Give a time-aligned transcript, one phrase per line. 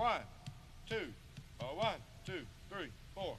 [0.00, 0.22] One,
[0.88, 1.12] two,
[1.60, 3.36] uh, one, two, three, four.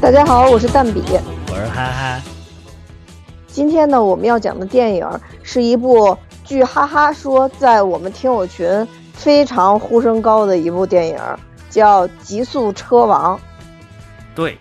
[0.00, 1.04] 大家好，我是蛋比。
[3.48, 5.06] 今天呢，我们要讲的电影
[5.42, 6.16] 是一部
[6.48, 11.18] 据哈哈说在我们听友群非常呼声高的一部电影，
[11.68, 13.36] 叫《极速车王》。
[14.34, 14.56] 对，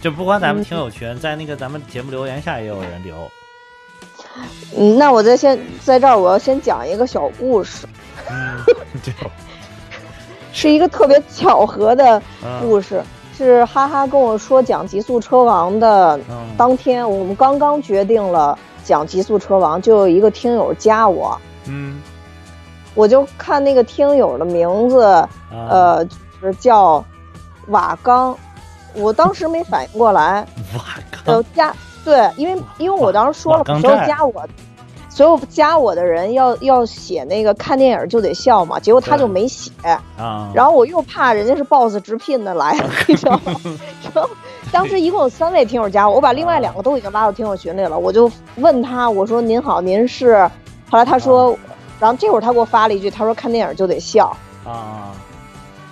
[0.00, 3.14] 就不光咱们听友群，在那个咱们节目留言下也有人留。
[4.76, 7.86] 嗯，那我在先在这儿，我要先讲一个小故事，
[10.52, 13.00] 是一个特别巧合的嗯故事。
[13.38, 22.00] 是哈哈跟我说讲《极速车王》的嗯当天，我们刚刚决定了讲《极速车王》，就有一个听友加我，嗯。
[22.94, 25.28] 我就看那个听友的名字，啊。
[25.50, 26.12] 呃，就
[26.42, 27.02] 是叫
[27.68, 28.36] 瓦岗，
[28.94, 34.46] 我当时没反应过来，哇靠，呃加对，因为因为我当时说了，所有加我，
[35.08, 39.70] 所有加我的人要要写那个看电影就得笑嘛，结果他就没写，
[40.18, 43.54] 啊，然后我又怕人家是 boss 直聘的来，你知道吗？
[44.02, 44.28] 然后
[44.72, 50.50] 当时一共有三位听友加我，我把另外两个都已经拉到听友群里了，我就问他，我说您好，您是？
[50.90, 51.56] 后来他说，
[52.00, 54.34] 然后这会儿他给我发了一句，他说看电影就得笑。
[54.64, 55.12] 啊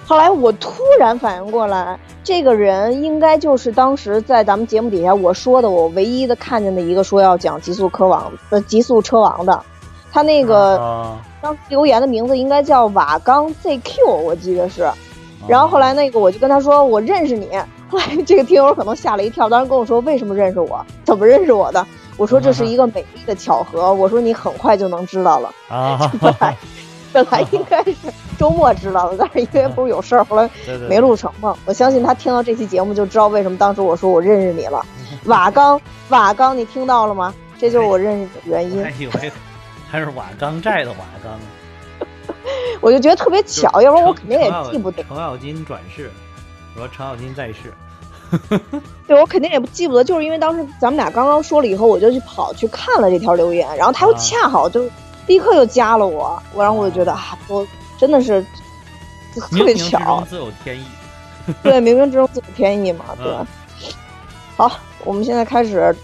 [0.07, 9.63] 后来我突然反应过来，这个人应该就是当时在咱们节目底下我说的，我唯一的看见的一个说要讲极速科王呃极速车王的，
[10.11, 14.91] 他那个啊当时留言的名字应该叫瓦岗 ZQ，我记得是。
[15.47, 17.49] 然后后来那个我就跟他说我认识你，
[17.91, 21.87] 后来 这个听友可能吓了一跳，当时跟我说为什么认识我，怎么认识我的？
[22.17, 25.53] 我说这是一个美丽的巧合，我说你很快就能知道了。
[25.69, 26.57] 啊， 本来
[27.13, 27.95] 本来应该是
[28.39, 30.49] 周末知道的，但是因为不是有事儿，后来
[30.89, 31.57] 没录成嘛。
[31.65, 34.85] 我相信他听到这期节目就知道为什么当时我说我认识你了。
[35.25, 35.81] 瓦岗，
[36.11, 37.35] 瓦岗，你听到了吗？
[37.59, 38.91] 这就是我认识的原因还。
[38.93, 39.33] 以为
[39.91, 41.39] 还是瓦岗寨的瓦岗，
[42.81, 45.03] 我就觉得特别巧，要不然我肯定也记不得。
[45.05, 46.11] 程咬金转世，
[46.75, 47.73] 我说程咬金在世，
[49.07, 54.89] 对，我肯定也不记不得，就是因为当时咱们俩刚刚说了以后，我就去跑去看了这条留言，然后他又啊恰好就
[55.27, 57.67] 立刻又加了我，我然后我就觉得啊，我
[57.99, 58.41] 真的是
[59.35, 60.85] 特冥冥之别巧中，自有天意。
[61.63, 63.27] 对，冥冥之中自有天意嘛，对。
[63.33, 63.47] 嗯
[64.57, 64.71] 好，
[65.05, 65.97] 我们现在开始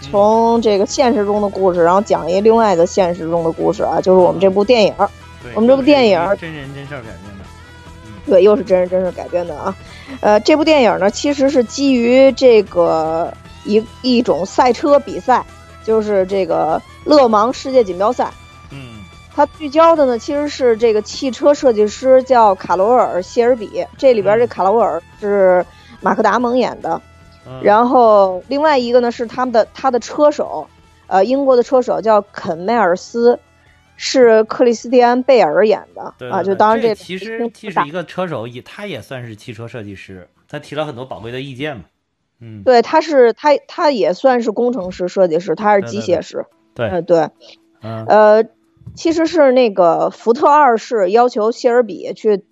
[0.00, 4.94] 从这个现实中的故事，然后讲一另外的现实中的故事啊，就是我们这部电影，
[5.42, 7.44] 对我们这部电影真人真事儿改编的，
[8.24, 9.76] 对，又是真人真事改编的啊。
[10.20, 13.32] 呃，这部电影呢，其实是基于这个
[13.64, 15.44] 一一种赛车比赛，
[15.84, 18.30] 就是这个勒芒世界锦标赛。
[18.72, 18.98] 嗯
[19.32, 25.64] 它聚焦的呢，其实是这个汽车设计师叫卡罗尔·谢尔比，这里边这卡罗尔是
[26.00, 27.00] 马克·达蒙演的。
[27.46, 30.66] 嗯，然后另外一个呢是他们的他的车手，
[31.06, 33.38] 呃，英国的车手叫肯迈尔斯，
[34.02, 36.42] 是克里斯蒂安贝尔演的啊。
[36.42, 41.84] 就当然这这其实其实一个车手也他也算是汽车设计师，他提了很多宝贵的意见嘛。
[42.40, 46.46] 嗯，对，他是他他也算是工程师、设计师，他是机械师。
[46.74, 47.28] 对呃，对，
[47.82, 48.44] 嗯呃，
[48.94, 52.42] 其实是那个福特二世要求谢尔比去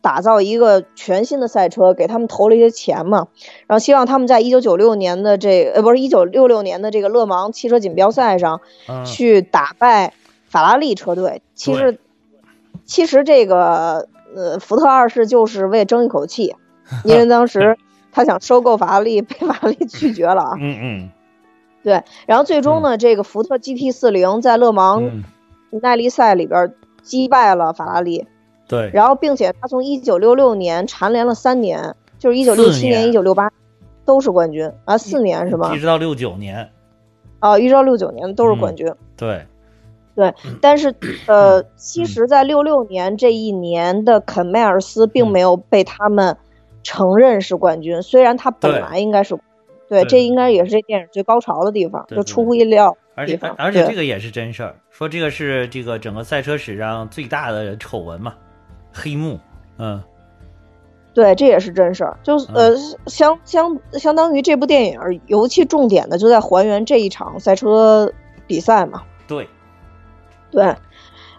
[0.00, 3.28] 打造一个全新的赛车，给他们投了一些钱嘛，
[3.66, 10.14] 然后希望他们在一九九六年的这呃不是一九六六年的这个勒芒汽车锦标赛上嗯去打败
[10.54, 11.42] 法拉利车队。
[11.56, 11.98] 其实，
[12.84, 14.06] 其实这个
[14.36, 16.54] 呃福特二世就是为争一口气，
[17.02, 17.76] 因为当时
[18.12, 20.56] 他想收购法拉利，被法拉利拒绝了啊。
[20.60, 21.10] 嗯嗯
[21.82, 25.24] 对，然后最终呢，这个福特 GT 四零在勒芒嗯，
[25.82, 26.72] 耐力赛里边
[27.02, 28.26] 击败了法拉利，
[28.68, 33.50] 对，然后并且他从一九六六年蝉联了三年，就是一九六七年年、一九六八
[34.04, 35.80] 都是冠军啊，四年是吧一？
[35.80, 36.70] 直到六九年，
[37.40, 38.90] 哦，一直到六九年都是冠军。
[39.16, 39.46] 对，
[40.60, 40.94] 但是
[41.26, 46.36] 呃，其实，在六六年这一年的肯迈尔斯并没有被他们
[46.82, 49.36] 承认是冠军，虽然他本来应该是。
[49.86, 53.38] 对，对这应该也是这电影最高潮的地方，对对就出乎意料而且。
[53.58, 58.34] 而且这个也是真事儿，说这个是这个整个赛车史上最大的丑闻嘛，
[58.90, 59.38] 黑幕，
[59.76, 60.02] 嗯
[61.12, 62.16] 对，这也是真事儿。
[62.22, 62.74] 就是呃，
[63.06, 68.10] 相相相当于这部电影儿尤其重点的就在还原这一场赛车
[68.46, 69.02] 比赛嘛。
[69.28, 69.46] 对，
[70.54, 70.76] 对，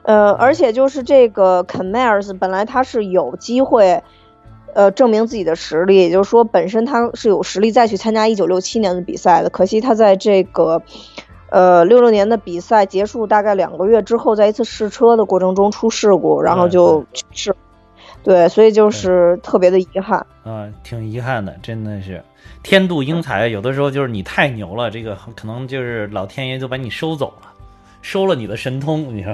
[0.04, 4.04] 呃，而且就是这个肯迈尔斯本来他是有机会，
[4.74, 9.50] 呃，证明自己的实力，也就是说本身他是有实力再去参加一九六七年的比赛的。
[9.50, 10.82] 可惜他在这个，
[11.50, 17.56] 呃，六六年的比赛结束大概两个月之后，在一次试车的过程中出事故，然后就去世。
[18.22, 20.26] 对，所以就是特别的遗憾。
[20.44, 22.22] 啊，挺遗憾的，真的是
[22.64, 23.48] 天妒英才。
[23.48, 27.54] 有的时候就是你太牛了，这个可能就是老天爷就把你收走了，
[28.06, 29.34] 收了你的神通，你说？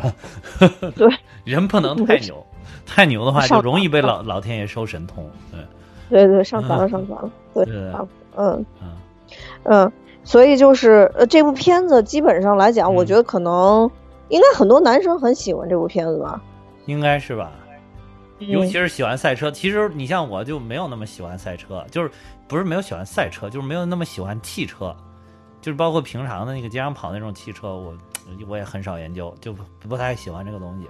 [0.95, 1.09] 对，
[1.43, 2.41] 人不能太牛，
[2.87, 5.29] 太牛的话就容易被老老天爷收神通。
[6.09, 7.29] 对，对对，上传了，上传了。
[7.53, 8.07] 对，嗯
[8.37, 8.65] 嗯
[9.63, 9.91] 嗯，
[10.23, 13.91] 所以就是呃，这部片子基本上来讲，我觉得可能
[14.29, 16.41] 应该很多男生很喜欢这部片子吧？
[16.85, 17.51] 应该是吧。
[18.39, 22.09] 尤其是喜欢赛车，其实你像我就没有那么喜欢赛车，就是
[22.47, 24.95] 不是没有喜欢赛车，就是没有那么喜欢汽车，
[25.59, 27.93] 就是包括平常的那个街上跑那种汽车，我
[28.47, 29.53] 我也很少研究，就
[29.87, 30.89] 不太喜欢这个东西。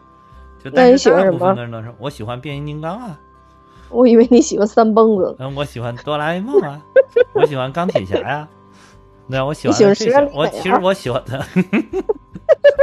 [0.63, 1.95] 就那你喜欢什么？
[1.97, 3.19] 我喜欢变形金刚啊。
[3.89, 5.35] 我以为你喜欢三蹦子。
[5.39, 6.81] 嗯，我喜欢哆啦 A 梦啊，
[7.33, 8.47] 我喜欢钢铁侠呀。
[9.27, 10.29] 那，我喜欢这些。
[10.33, 11.37] 我其实我喜欢的，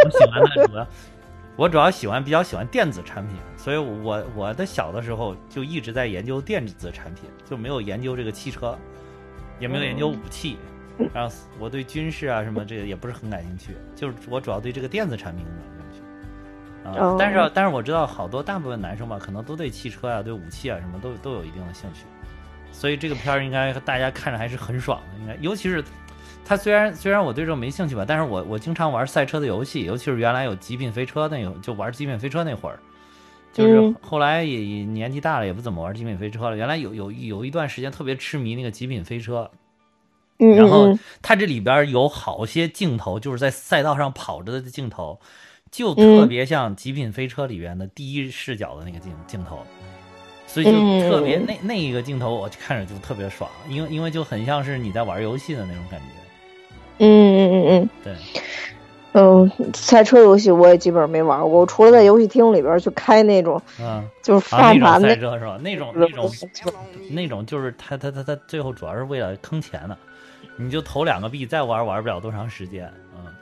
[0.04, 0.86] 我喜欢的主要，
[1.56, 3.36] 我主要喜欢比较喜欢电子产品。
[3.56, 8.76] 所以，我我的小的时候就一直在研究电子产品，就没有研究这个汽车，
[9.58, 10.58] 也没有研究武器。
[11.14, 16.98] 然后，我对军事啊什么这个也不是很感兴趣，就是我主要对这个电子产品感兴趣。
[16.98, 22.02] 啊，但是但是我知道好多大部分男生吧，可能都对汽车啊、对武器啊什么都都有一定的兴趣。
[22.72, 25.82] 所以这个片儿应该大家看着还是很爽的，应该尤其是
[26.44, 32.78] 他虽然虽然我对这个没兴趣吧，但是我我经常玩赛车的游戏，尤其是原来有极品飞车那有，就玩极品飞车那会儿。
[33.52, 36.56] 就是后来也年纪大了，也不怎么玩极品飞车了。
[36.56, 39.50] 原来有有有一段时间特别痴迷那个极品飞车，
[40.38, 45.18] 然后它这里边有好些镜头，就是在赛道上跑着的镜头，
[45.70, 49.58] 就特别像极品飞车里边的第一视角的那个镜镜头，
[50.46, 56.06] 所以就特别那那一个镜头我看着就特别爽，因为因为就很像是你在玩游戏的那种感觉。
[57.00, 57.06] 嗯
[57.36, 58.14] 嗯嗯嗯，对。
[59.12, 65.58] 嗯，赛车游戏我也基本上没玩过，我除了在游戏厅里边去开那种，嗯，就是翻盘赛车是吧？
[65.62, 66.30] 那种那种
[67.10, 69.96] 那种就是他他他他最后主要是为了坑钱的，
[70.58, 73.32] 你就投两个币再玩玩不了多长时间，嗯，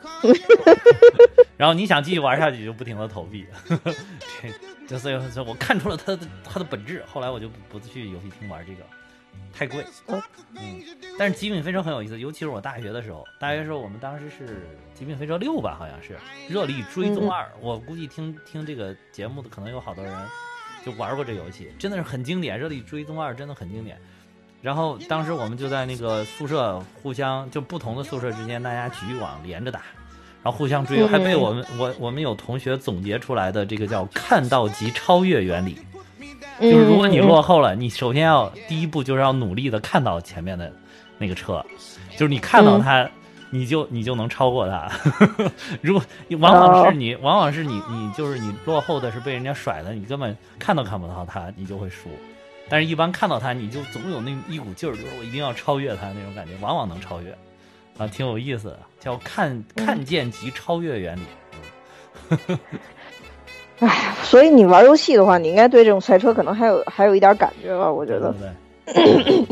[1.56, 3.46] 然后你想继续玩下去就不停的投币，
[4.86, 5.16] 这所以
[5.46, 8.80] 我看出了它的它的本质，后来我就不去游戏厅玩这个。
[9.52, 9.84] 太贵，
[10.54, 10.82] 嗯，
[11.18, 20.14] 但是极品飞车很有意思，尤其是我大学的时候，大学时候我们当时是极品飞车六吧，好像是热力追踪二，我估计听听这个节目的可能有好多人
[20.84, 23.98] 就玩过这游戏，真的是很经典，热力追踪二真的很经典。
[24.62, 29.80] 然后当时我们就在那个宿舍互相就不同的宿舍之间，大家局域网连着打，
[30.42, 35.78] 然后互相追，还被我们我我们有同学总结出来的这个叫看到即超越原理。
[36.58, 40.72] 就是如果你落后了，你首先要第一步就是要努力的看到前面的
[41.18, 41.64] 那个车，
[42.16, 43.06] 就是你看到它，
[43.50, 44.90] 你就你就能超过它。
[45.82, 46.02] 如果
[46.38, 52.08] 往往是你，往往是你，你就是你落后的是被人家甩的，你根本看都看不到它，你就会输。
[52.68, 57.30] 但是，一般看到它，你就总有那一股劲儿，就是我一定要超越它那种感觉，往往能超越。
[57.98, 61.22] 啊，挺有意思的，叫看看见即超越原理。
[63.80, 67.90] 唉，所以你玩游戏的话，你应该对这种赛车可能还有还有一点感觉吧？
[67.90, 68.34] 我觉得。
[68.86, 69.46] 对，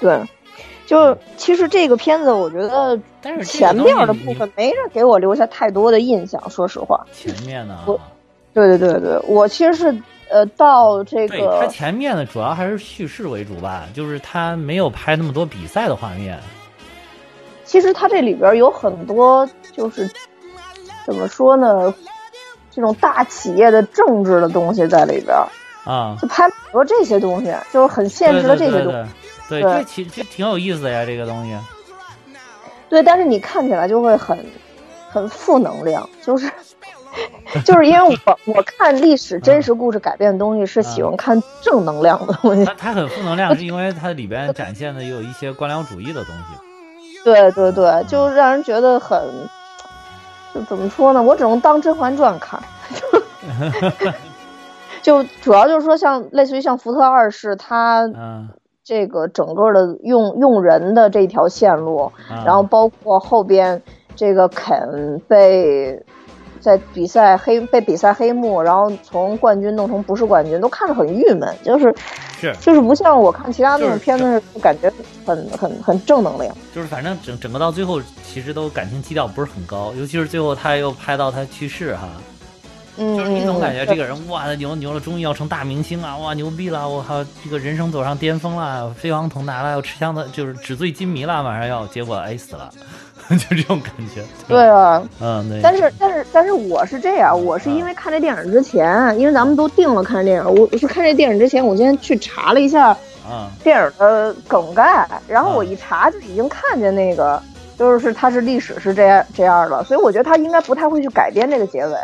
[0.00, 0.20] 对
[0.86, 7.06] 就其实这个片子，我觉得但是前面的部分没人给我留下太多的印象，说实话。
[7.12, 7.78] 前面呢？
[8.52, 9.96] 对对对对，我其实是
[10.30, 11.58] 呃到这个。
[11.60, 16.38] 它前面的主要还是叙事为主吧，就是它没有拍那么多比赛的画面。
[17.64, 20.10] 其实它这里边有很多，就是
[21.04, 21.92] 怎么说呢？
[22.72, 25.36] 这种大企业的政治的东西在里边
[25.84, 29.10] 啊，就拍很多这些东西，就是很现实的这些东西。
[29.48, 31.58] 对，这其实挺有意思的呀，这个东西。
[32.88, 34.38] 对，但是你看起来就会很
[35.08, 36.48] 很负能量，就是
[37.64, 42.64] 就是因为我 我看历史真实故事改变的东西是喜欢看正能量的东西。
[42.64, 46.42] 它它很负能量，是因为它里边展现的也有一些官僚主义的东西。
[47.24, 49.20] 对对对，就让人觉得很。
[50.52, 51.22] 就怎么说呢？
[51.22, 52.60] 我只能当《甄嬛传》看，
[55.00, 58.10] 就主要就是说，像类似于像福特二世，他
[58.82, 62.10] 这个整个的用用人的这条线路，
[62.44, 63.80] 然后包括后边
[64.16, 66.04] 这个肯被
[66.60, 71.94] 在比赛黑被比赛黑幕，然后从冠军弄成不是冠军，都看着很郁闷，就是。
[72.40, 74.90] 是，就是不像我看其他那种片子，感觉
[75.26, 76.56] 很很很正能量。
[76.74, 82.08] 就是反正整整个到最后，其实都感情基调不是很高，尤其是最后他又拍到他去世哈，
[82.96, 92.70] 嗯，就是你总感觉这个人哇，牛牛了，终于要成大明星了，哇，牛逼了，我靠，这个人生走上巅峰了，飞黄腾达了，要吃香的，就是纸醉金迷了，马上要，结果哎死了，
[93.38, 94.22] 就这种感觉。
[94.48, 95.60] 对啊，嗯，对。
[95.62, 102.88] 但是但是但是我是这样，我是因为看这电影之前，因为咱们都定了看这电影，我是看这电影之前，我今天去查了一下
[103.24, 107.40] 啊电影的梗概，然后我啊一查就已经看见那个。
[107.78, 111.94] 就是它是历史是这样这样的，所以我觉得他应该不太会去改编这个结尾，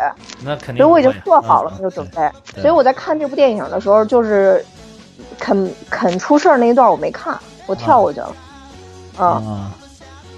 [0.42, 0.78] 那肯定。
[0.78, 2.30] 所以我已经做好了嗯那个准备。
[2.54, 4.64] 对所以我在看这部电影的时候，就是
[5.38, 8.34] 肯肯出事儿那一段我没看，我跳过去了。
[9.18, 9.70] 啊，啊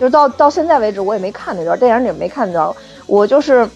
[0.01, 2.75] 就到到现在为止我也没看那段，电影里没看那段，
[3.07, 3.69] 我就是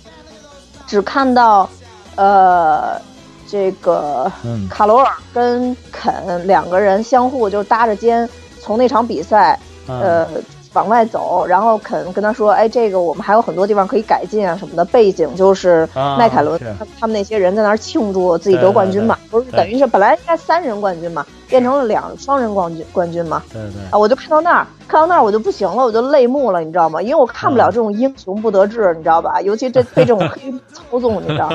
[0.87, 1.69] 只看到
[2.17, 3.01] 呃
[3.49, 4.69] 这个嗯。
[4.69, 8.29] 卡罗尔跟肯两个人相互就搭着肩
[8.61, 10.01] 从那场比赛嗯。
[10.01, 10.29] 呃
[10.75, 23.43] 往外走，然后肯跟他说：“哎，这个我们还有很多地方可以改进啊什么的。”背景就是啊迈凯伦是他他们那些人在那儿庆祝自己得冠军嘛，不是等于是本来应该三人冠军嘛，变成了两双人冠军冠军嘛。
[23.53, 27.01] 对对啊，我就看到那儿，看到那儿我就不行了，我就泪目了，你知道吗？
[27.01, 29.41] 因为我看不了这种英雄不得志，你知道吧？
[29.43, 31.49] 尤其这被这种 黑操纵，你知道。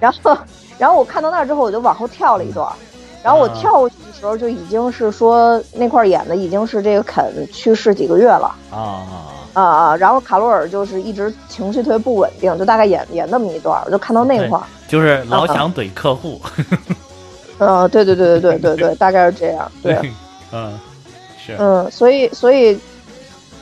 [0.00, 0.36] 然后，
[0.78, 2.66] 然后我看到那儿之后，我就往后跳了一段，
[3.28, 9.12] 然后我啊跳过去的时候，就已经是说那块儿演的已经是这个肯去世几个月了啊啊
[9.52, 14.64] 啊啊，然后卡罗尔就是一直情绪特别不稳定，就大概演演那么一段，我就看到那块儿。
[14.88, 16.40] 就是老想怼客户。
[17.60, 19.70] 嗯、对对对对对对对，大概是这样。
[19.82, 19.98] 对，
[20.52, 20.78] 嗯，
[21.44, 21.56] 是。
[21.58, 22.78] 嗯，所以所以，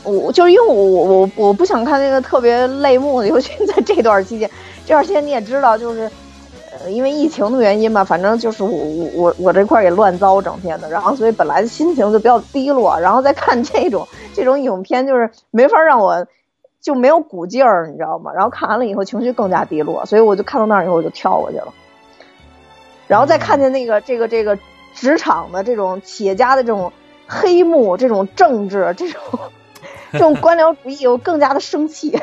[0.05, 4.49] 我就是因为我我我我不想看那个特别泪目的，尤其在这段期间，
[4.85, 6.11] 这段期间你也知道，就是呃
[6.89, 16.27] 因为疫情的原因嘛，反正就是我我我我这块也乱糟整天的，然后所以本来心情就比较低落，然后再看这种这种影片，就是没法让我
[16.81, 18.33] 就没有鼓劲儿，你知道吗？
[18.33, 21.75] 然后看完了以后情绪更加低落，所以我就看到那儿以后我就跳过去了，
[23.07, 24.59] 然后再看见那个这个这个
[24.95, 26.93] 职场的这种企业家的这种
[27.27, 29.21] 黑幕、这种政治、这种
[30.13, 32.11] 这种官僚主义，我更加的生气，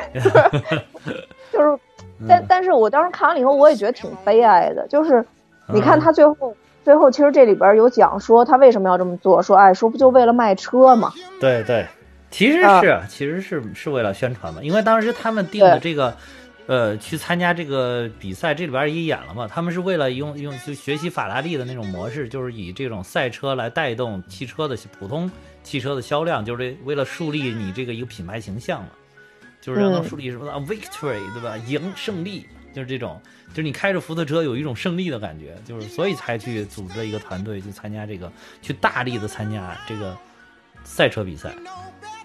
[1.51, 1.79] 就是，
[2.27, 5.25] 但但是我当时看完了以后，我也觉得挺悲哀的，就是
[5.67, 6.55] 你看嗯他最后。
[6.85, 11.13] 最后，其实这里边有讲说他为什么要这么做，说哎，说不就为了卖车嘛？
[11.39, 11.87] 对对，
[12.29, 12.81] 其实啊。
[12.81, 16.13] 是、其实是是为了宣传嘛，因为当时他们定的这个，
[16.67, 25.31] 呃，去参加这个比赛，这里边也演了嘛，他们是为了用用就学习法拉利的那种模式，就是以这种赛车来带动汽车的普通
[25.63, 28.89] 汽车的销量，就是为了树立你这个一个品牌形象嘛，
[29.63, 31.57] 就是让它嗯树立什么、啊 victory 对吧？
[31.67, 32.45] 赢胜利。
[32.75, 38.31] 就是这种，就是你开着福特车有一种胜利的感觉，就是所以才去组织了一个团队去参加这个，
[38.63, 40.17] 去大力的参加这个
[40.83, 41.49] 赛车比赛，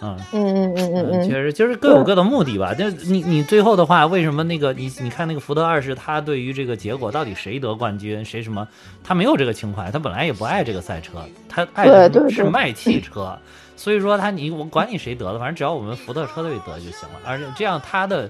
[0.00, 2.73] 啊、嗯嗯嗯嗯嗯，确实就是各有各的目的吧。
[2.73, 8.66] 就你你最后的话，为什么那个你你看那个福特二世，他对于这个结果到底谁得冠军，谁什么，
[9.04, 13.38] 他没有这个情怀，他本来也不爱这个赛车，他爱的是卖汽车。
[13.78, 17.20] 所以说他你我管你谁得了，反正只要我们福特车队得就行了。
[17.25, 18.28] 而且这样他的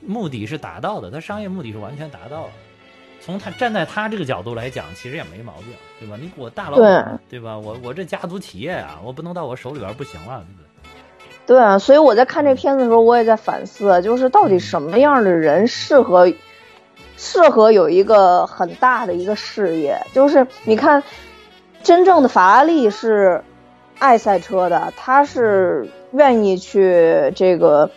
[0.00, 2.50] 目的是达到的，他商业目的是完全达到了。
[3.22, 5.66] 从他站在他这个角度来讲，其实也没毛病，
[6.00, 6.16] 对吧？
[6.20, 7.56] 你我大老板，对吧？
[7.56, 11.56] 我我这家族企业啊，我不能到我手里边不行了，对不对？
[11.56, 16.32] 对啊，所以我在看这片子的时候，我也在反思，就是到底什么样的人适合
[17.16, 20.00] 适合有一个很大的一个事业？
[20.14, 21.02] 就是你看，
[21.82, 23.44] 真正的法拉利是
[24.00, 27.90] 爱赛车的，他是愿意去这个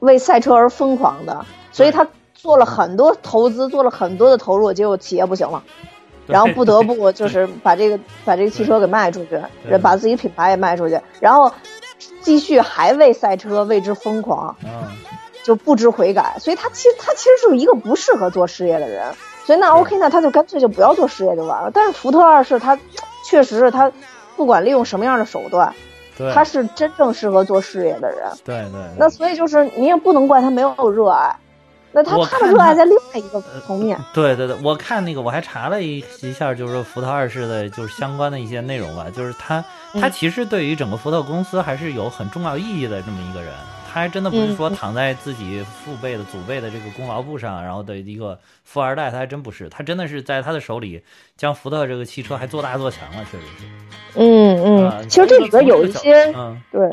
[0.00, 5.62] 为赛车而疯狂的，所以他做了很多投资，做了很多的投入，结果企业不行了。
[6.26, 11.52] 然后不得不 就是把这个把这个汽车给卖出去，对把自己品牌也卖出去，然后
[12.20, 14.90] 继续还为赛车为之疯狂，啊，
[15.44, 16.36] 就不知悔改。
[16.38, 19.12] 所以他其实他其实是一个不适合做事业的人。
[19.44, 21.70] 所以那 OK，那他就干脆就不要做事业就完了。
[21.70, 22.78] 但是福特二世他
[23.26, 23.92] 确实是他
[24.36, 25.74] 不管利用什么样的手段，
[26.16, 28.30] 对，他是真正适合做事业的人。
[28.44, 31.34] 对对，那所以就是你也不能怪他没有热爱，
[31.92, 33.98] 那他他的热爱在另外一个层面。
[34.12, 39.06] 对对对，我看那个我还查了一一下，就是说福特二世的，就是相关的一些内容吧。
[39.14, 39.64] 就是他
[39.94, 43.52] 他嗯其实对于整个福特公司还是有很重要意义的这么一个人。
[43.94, 49.68] 他还真的不是说嗯躺在自己父辈的祖辈的这个功劳簿上，然后的一个富二代，他还真不是。
[49.68, 51.00] 他真的是在他的手里
[51.36, 53.64] 将福特这个汽车还做大做强了，确实是。
[54.16, 56.90] 嗯啊嗯，其实这里边有一些嗯对，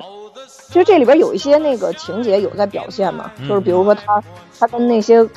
[0.68, 4.24] 其实这里边有一些那个情节有在表现嘛，嗯就是比如说他
[4.60, 5.28] 他跟那些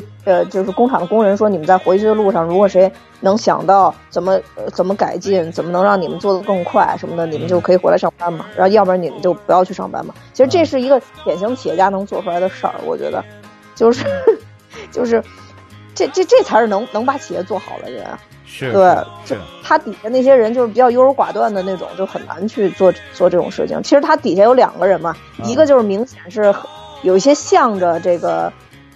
[0.00, 10.14] 不呃就是工厂的工人说，你们在回去的路上，如果谁能想到怎么呃怎么改进，怎么能让你们做得更快什么的，你们就可以回来上班嘛，然后要不然你们就不要去上班嘛。
[10.32, 13.24] 其实这是一个典型企业家能做出来的事儿，我觉得，
[13.74, 14.04] 就是
[14.90, 15.22] 就是
[15.94, 18.06] 这这这才是能能把企业做好的人。
[18.44, 23.82] 是，对，这他底下那些人就是比较优柔寡断的那种，就很难去做做这种事情。
[23.82, 26.54] 其实他底下有两个人嘛，一个就是明显是
[27.00, 28.52] 有一些向着这个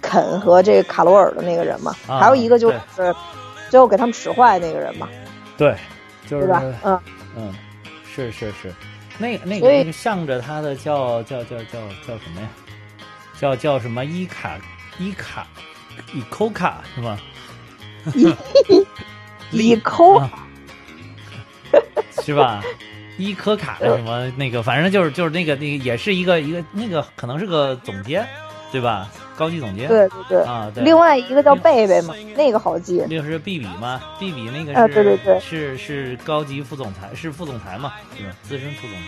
[0.07, 3.13] 肯和这个卡罗尔的那个人嘛，还有一个就是
[3.69, 5.09] 最后给他们使坏那个人嘛。
[5.57, 5.75] 对，
[6.25, 6.63] 就是对吧？
[6.83, 6.99] 嗯
[7.35, 7.53] 嗯，
[8.15, 8.73] 是是是，
[9.17, 12.47] 那个那个那个向着他的叫叫叫叫叫什么呀？
[13.37, 14.57] 叫叫什么伊卡
[14.97, 15.45] 伊卡
[16.13, 17.19] 伊科卡是吗？
[19.51, 20.21] 伊抠，
[22.23, 22.63] 是吧？
[23.17, 28.25] 伊科卡什么那个，反正就是就是那个那个，也是一个一个那个，可能是个总监，
[28.71, 29.09] 对吧？
[29.37, 29.87] 高级总监。
[29.87, 30.83] 对对对啊，对。
[30.83, 33.05] 另外一个叫贝贝嘛，那个好记。
[33.09, 34.01] 那个是比比嘛？
[34.19, 37.93] 比比那个是，对对对，是是高级副总裁，是副总裁嘛？
[38.17, 39.05] 是资深副总裁。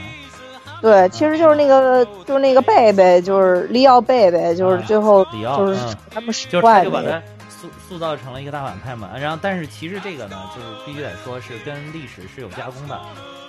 [0.81, 7.21] 对，其实就是那个就是那个贝贝，就是利奥贝贝，就是最后就是他们使坏的。
[7.50, 12.98] 塑塑造成了一个大反派嘛，然后但是其实这个呢，就是必须得说是跟历史是有加工的，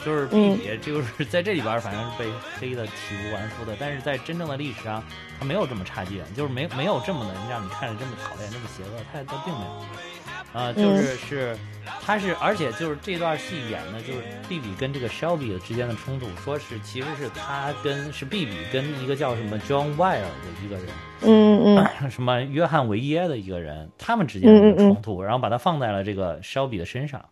[0.04, 2.92] 就是比比就是在这里边反正是被黑的体
[3.24, 5.02] 无完肤的，但是在真正的历史上
[5.38, 11.56] 他没有这么差劲，就是没没有这么的让你看着这么讨厌这么邪恶，他他并没有，啊，就是是
[12.02, 20.86] 他是而且就是这段戏演的就是比比跟这个 Shelby 之间的冲突，说是其实是他跟是比比跟一个叫什么 John Wire 的一个人。
[21.22, 27.22] 嗯嗯， 什么约翰维耶的一个人，他们之间的冲突，然后把它放在了这个 Shelby 的身上。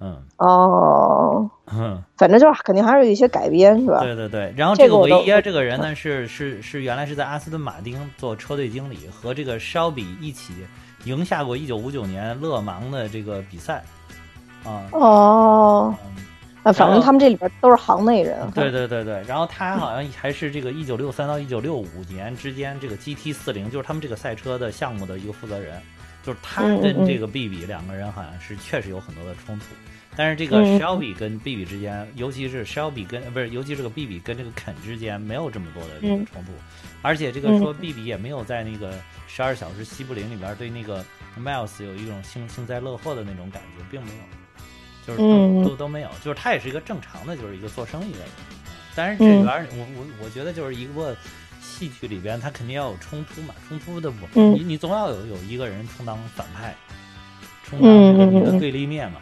[0.00, 4.00] 嗯哦，嗯，反正就是肯定还是有一些改编，是吧？
[4.00, 4.54] 对对对。
[4.56, 10.52] 然后这个维耶这个人呢，是是是原来是在阿斯顿马丁做车队经理，和这个肖比一起
[11.04, 13.82] 赢下过一九五九年勒芒的这个比赛。
[14.64, 15.94] 啊哦。
[16.64, 18.50] 那反正他们这里边都是行内人。
[18.50, 25.80] 对对对对，然后他好像还是这个一九六三到一九六五年之间这个 GT 四零，就是他们这个赛车的项目的一个负责人，
[26.22, 29.64] 就是他跟这个 B B 两个人好像是确实有很多的冲突，
[30.18, 36.50] 但是这个 Shelby 跟 B B 之间，尤其是 Shelby 跟不是，尤其是个 B B 跟这个肯之间没有这么多的这个冲突，
[37.02, 38.98] 而且这个说 B B 也没有在那个
[39.28, 41.04] 十二小时西部林里边对那个
[41.40, 44.18] Miles 有一种幸幸灾乐祸的那种感觉，并没有。
[45.06, 48.28] 就是都都都没有，就是他也是一个正常的，就是一个做生意的人。
[48.94, 51.16] 但是这里边，我我我觉得就是一个
[51.62, 56.74] 戏剧里边，他肯定要有冲突嘛，冲突的不，你你总要有有一个人充当反派，
[57.64, 59.20] 充当这个你的对立面嘛。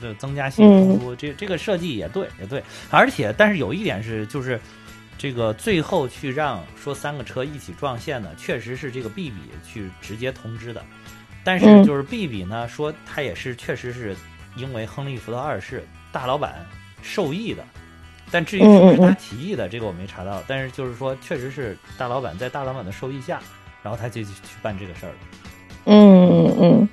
[0.00, 2.62] 这增加戏剧冲突，这这个设计也对也对。
[2.90, 4.60] 而且，但是有一点是，就是
[5.16, 10.84] 这个最后去让说三个车一起撞线的，确实是这个 B 比去直接通知的。
[11.42, 14.16] 但是就是 B 比呢，说他也是确实是。
[14.56, 16.64] 因为亨利·福特二世大老板
[17.02, 17.64] 受益的，
[18.30, 20.40] 但至于是不是他提议的，这个我没查到。
[20.46, 23.42] 但是就是说，确实是大老板在大老板的授意下，
[23.82, 24.30] 然后他就去
[24.62, 25.14] 办这个事儿了。
[25.86, 26.88] 嗯嗯嗯。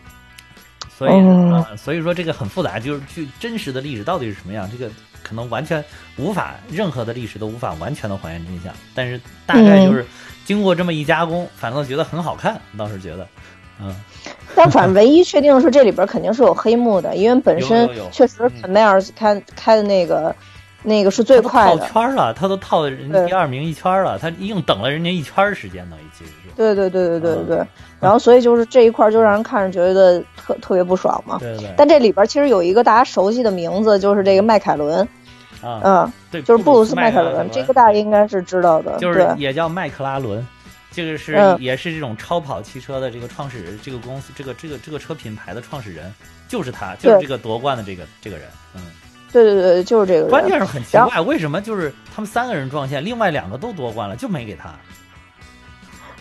[1.02, 1.14] 所以
[1.52, 4.92] 啊，所以说这个很复杂，就是去真实的历史到底是什么样，这个
[5.24, 5.84] 可能完全
[6.16, 8.72] 无法，任何的历史都无法完全的还原真相。
[8.94, 10.06] 但是大概就是
[10.46, 13.28] 经过这么一加工，反倒觉得很好看，倒是觉得，
[13.82, 13.96] 嗯。
[14.54, 20.36] 但反正唯一确定的是，这里边肯定是有黑幕的，因为本身确实肯迈尔开开的那个
[20.84, 21.88] 那个是最快的。
[21.88, 26.50] 套圈了，他都套人家第二名一圈了，他硬等了人家一圈时间呢，其实是。
[26.56, 27.68] 对对对对对对对。
[28.00, 31.38] 然后所以就是这一块就让人看着觉得特特别不爽嘛。
[31.40, 31.74] 对对。
[31.78, 35.08] 但这里边其实有一个大家熟悉的名字，就是这个迈凯伦。
[35.62, 35.82] 啊。
[35.84, 38.98] 嗯，对，就是布鲁斯迈凯伦，这个大家应该是知道的。
[38.98, 40.46] 就是也叫麦克拉伦。
[40.94, 46.14] 这个是也是这种超跑汽车的这个创始人，这个公司这个这个这个车品牌的创始人
[46.50, 48.82] 就是他，就是这个夺冠的这个这个人，嗯，
[49.32, 50.28] 对对对，就是这个。
[50.30, 54.74] 关键是很奇怪，为什么就是他们三个人撞线，另外两个都夺冠了，就没给他？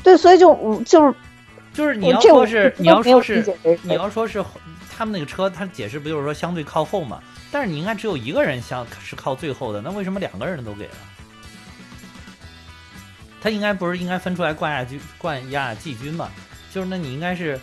[0.02, 1.14] 对，所以就就是
[1.72, 4.44] 就是你要说是你要说是你要说是
[4.96, 7.20] 他们那个车，他解释不就是说相对靠后嘛？
[7.52, 10.94] 但是你应该只有一个人相是靠最后的，那为什么两个人都给了？
[13.42, 16.28] 他应该不是应该分出来冠亚军、冠亚季军嘛？
[16.72, 17.58] 就是那你应该是，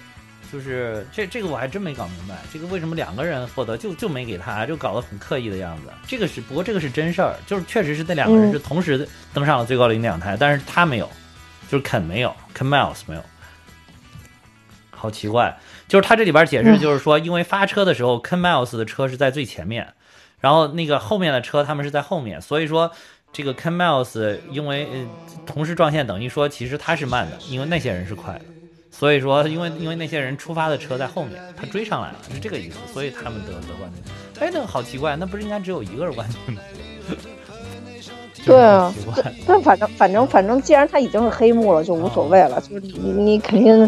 [0.52, 5.90] 就是这这个我还真没搞明白，这个为什么两个人获得就就没给他，就搞得很刻意的样子。
[6.08, 11.10] 这个是不过这个是真事儿，就是确实是那两个人是同时登上了最高领奖台，但是他没有，
[11.70, 13.24] 就是肯没有，肯 Miles 没有，
[14.92, 15.58] 好奇怪。
[15.88, 19.94] 就是他这里边解释就是说，因为发车的时候肯 Miles 的车是在最前面，
[20.40, 22.92] 然后那个后面的车他们是在后面，所以说。
[23.34, 25.08] 这个 Ken Miles 因为呃
[25.46, 28.46] 同时撞线，等于说其实他是慢的，因为那些人是快的，
[28.98, 34.04] 所以说因为因为那些人出发的车在后面，他追上来了，是这个意思，所以他们得得冠军。
[34.40, 36.62] 哎，那个好奇怪，那不是应该只有一个人冠军吗？
[38.46, 38.94] 对啊，
[39.46, 43.88] 但反正反正反正，既然他已经是黑幕了，就无所谓了，就是你你肯定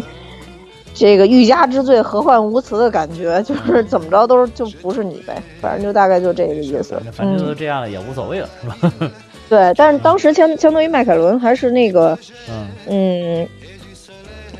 [0.94, 7.00] 这个欲加之罪，何患无辞的感觉，就是怎么着都是就不是你呗， 反正就大概就这个意思。
[7.12, 9.10] 反正都嗯，这样了，也无所谓了，是吧？
[9.48, 12.16] 对，但是当时相相当于迈凯伦还是那个，
[12.48, 13.48] 嗯，嗯，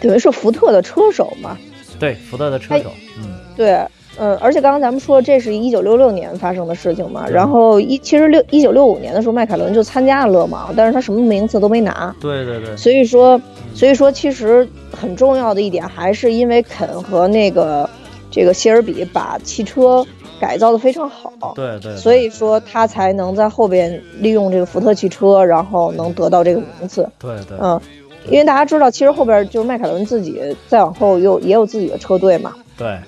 [0.00, 1.56] 等于是福特的车手嘛，
[1.98, 3.24] 对，福特的车手，嗯。
[3.56, 3.78] 对，
[4.18, 13.38] 嗯，而且刚刚咱们说这是一九六六年发生的事情嘛，然后一其实六一九六五年的时候，迈凯伦就参加了勒芒，但是他什么名次都没拿，对对对，所以说，
[13.74, 17.88] 所以说其实很重要的一点还是因为肯和那个
[18.30, 20.06] 这个谢尔比把汽车
[20.40, 27.78] 改造的非常好，对对，所以说他才能在后边利用这个福特汽车，然后能得到这个名次，对对，嗯。
[28.26, 32.98] 因为大家知道，其实后边就是迈凯伦自己再往后又也有自己的车队嘛，对，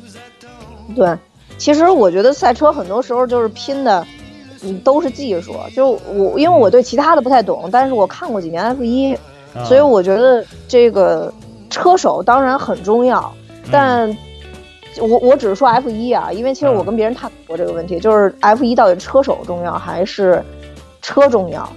[0.97, 1.17] 对，
[1.59, 4.07] 其实我觉得赛车很多时候就是拼的，
[4.63, 5.55] 嗯，都是技术。
[5.75, 11.33] 就我，因为我对其他的不太懂，但是我看过几年 F 一、啊所以我觉得这个
[11.69, 13.31] 车手当然很重要，
[13.71, 14.09] 但
[14.99, 16.87] 我我只是说 F 一啊，因为其实我嗯。
[16.87, 20.43] 跟别人探讨过这个问题，就是 F 一到底车手重要还是
[21.03, 21.71] 车重要？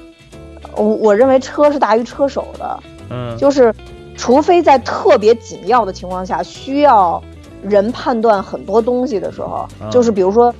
[0.77, 3.73] 我我认为车是大于车手的，嗯，就是
[4.17, 7.21] 除非在特别紧要的情况下，需要
[7.63, 9.89] 人判断很多东西的时候，嗯。
[9.89, 10.53] 就是比如说，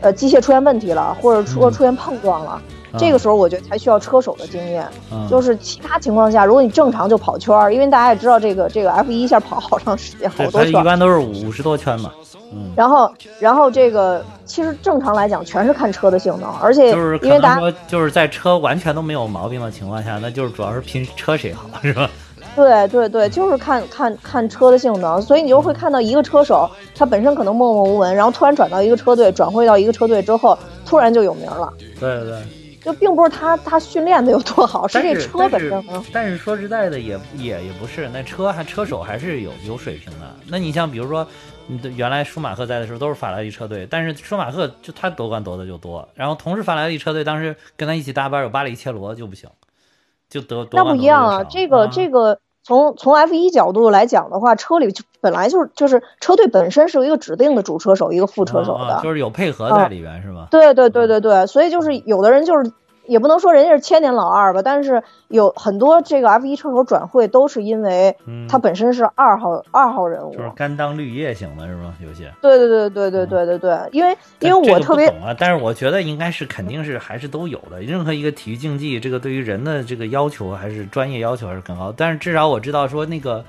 [0.00, 1.72] 呃，机械出现问题了，或者说嗯。
[1.72, 4.86] 出现碰撞了，嗯这个时候我觉得才需要车手的经验。
[5.10, 10.84] 嗯就是其他情况下，如果你正常就跑圈儿，因为大家也知道这个这个 F 一一下跑好长时间，好多圈儿。
[10.84, 12.12] 般都是五十多圈嘛，
[12.52, 22.10] 嗯，然后，然后这个其实正常来讲，全是看车的性能，而且就是因为大家就是在车完全都没有毛病的情况下，那就是主要是拼车谁好，是吧？
[22.54, 31.72] 对对对，就是看看看车的性能，所以你就会看到一个车手，他本身可能默默无闻，然后突然转到一个车队，转会到一个车队之后，突然就有名了。
[31.98, 32.38] 对对对。
[32.82, 35.70] 就并不是他他训练的有多好，是这车本身
[36.12, 36.36] 但啊是。
[36.36, 40.34] 说实在的也，也也不是，那车还车手还是有有水平的。
[40.48, 41.26] 那你像比如说，
[41.94, 49.48] 原来舒马赫在的时候都是法拉利车队，但是舒马赫就他夺冠夺的就多，然后同时法拉利车队当时跟他一起搭班有巴里切罗就不行，
[50.28, 58.94] 就得夺那冠不一样啊，这个这个从从 F 一角度来讲的话，车里就本来就是就是车队本身是有一个指定的主车手，一个副车手的。
[58.94, 60.46] 啊就是有配合在里边、是吧？
[60.50, 62.70] 对对对对对，所以就是有的人就是
[63.06, 70.32] 也不能说人家是千年老二吧，但是有很多这个 F 一车手转会都是因为嗯他本身是二号二号人物。
[70.32, 71.94] 就是甘当绿叶型的是吗？
[72.00, 72.32] 有些。
[72.40, 77.80] 对对对对对对对对，因为因为我特别不懂啊，但是我觉得应该是肯定是还是都有的。
[77.80, 81.92] 任何一个体育竞技，这个对于人的这个要求还是专业要求还是很高。
[81.96, 83.44] 但是至少我知道说那个，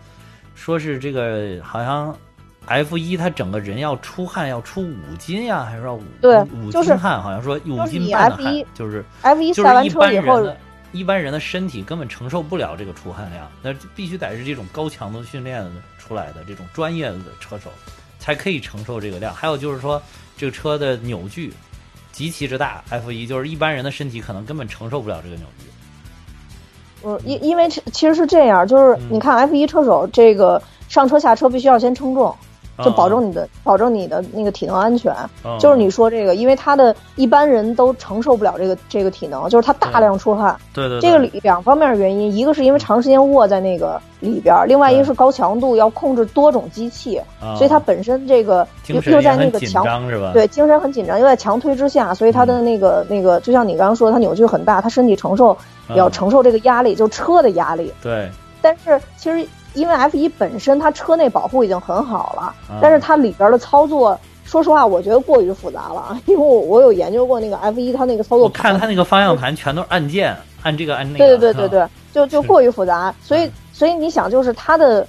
[0.56, 2.16] 说是这个好像
[2.66, 7.22] F 一他整个人要出汗要出五斤呀，还是要五对五就是斤汗？
[7.22, 10.58] 好像说五斤半的 F1 汗，就是 F 一就是一赛完车以后，般人的。
[10.94, 15.66] 一般人的身体根本承受不了这个出汗量，那必须得是这种高强度训练
[15.98, 17.72] 出来的这种专业的车手，
[18.20, 19.34] 才可以承受这个量。
[19.34, 20.00] 还有就是说，
[20.38, 21.52] 这个车的扭矩
[22.12, 25.66] 极其之大，F 一就是一般人的身体可能根本承受不了这个扭矩。
[27.06, 32.36] 嗯，因因为其其实是这样，就是嗯你看 F 一车手这个上车下车必须要先称重，
[32.80, 35.14] 就保证你的保证你的那个体能安全。
[35.44, 40.56] 嗯就是你说这个，因为他的一般人都承受不了这个这个体能，就是他大量出汗。
[40.74, 40.88] 对。
[40.88, 47.56] 对对这个里两方面原因，一个是因为长时间卧在那个里边儿，另外一个是高强度要控制多种机器，啊。
[47.56, 49.86] 所以他本身这个又又在那个强？
[50.34, 55.56] 对，精神很紧张，又在强推之下，所以他的那个、那个，就像你刚刚说，他扭矩很大，他身体承受
[55.88, 55.96] 嗯。
[55.96, 57.94] 要承受这个压力，就车的压力。
[58.02, 58.30] 对。
[58.62, 71.26] 但是其实因为 F 一本身它车内保护已经很好了，嗯但是它里边的操作，说实话，我觉得过于复杂了，因为我我有研究过那个 F 一它那个操作我看盘他那个方向盘全都是按键，按这个按那个。
[71.26, 75.08] 对对对对啊对，就就过于复杂，所以所以你想，就是它的，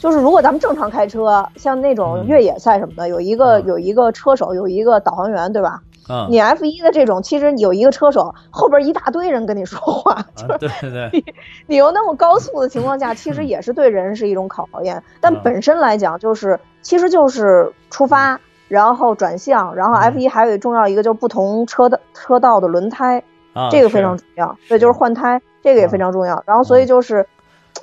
[0.00, 5.80] 就是如果咱们正常开车，像那种嗯越野赛什么的，有一个嗯有一个车手，有一个导航员，对吧？
[6.08, 10.26] 嗯你 F 一的这种，其实有一个车手，后边一大堆人跟你说话，啊
[10.58, 11.34] 对对对，
[11.66, 15.02] 你又那么高速的情况下，其实也是对人是一种考验。
[15.20, 24.56] 但嗯本身来讲，就是其实就是出发，然后转向，然后嗯 F 一还有一重要一个就是不同车的车道的轮胎，啊这个非常重要。
[24.68, 26.42] 对，就是换胎，这个也非常重要。
[26.46, 27.26] 然后所以就是。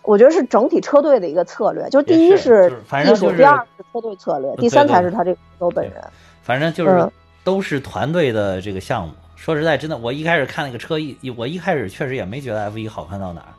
[0.01, 5.93] 我觉得是整体车队的一个策略，就是第一是技术，正就是第二是车队策略，第三才是他这个车手本人。
[6.41, 7.11] 反正就是嗯
[7.43, 9.13] 都是团队的这个项目。
[9.35, 13.51] 说实在，真的，我一开始看那个车一，我一开始确实也没觉得 F 一好看到哪儿，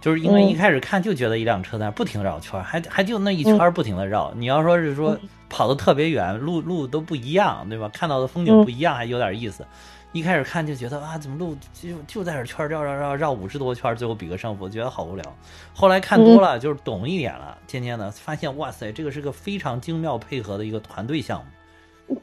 [0.00, 4.32] 就是因为嗯一开始看就觉得一辆车在那不停绕圈儿，还还就那一圈儿不停的绕。
[4.34, 7.88] 你要说是说嗯跑的特别远，路路都不一样，对吧？
[7.90, 9.64] 看到的风景嗯不一样，还有点意思。
[10.12, 15.36] 一开始看就觉得啊，怎么路就就在这圈儿绕绕绕绕五十多圈儿，最后比个胜负，觉得好无聊。
[15.74, 21.44] 后来看多了，就是懂一点了，渐渐的发现，哇塞，这个是个非常精妙配合的一个团队项目。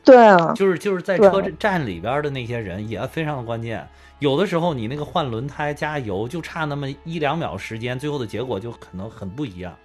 [0.03, 3.87] 对啊，就是就是在车站里边的那些人也非常的关键。
[4.19, 9.75] 有的时候你那个换轮胎加油就差那么一两秒时间，最后的结果就可能很不一样。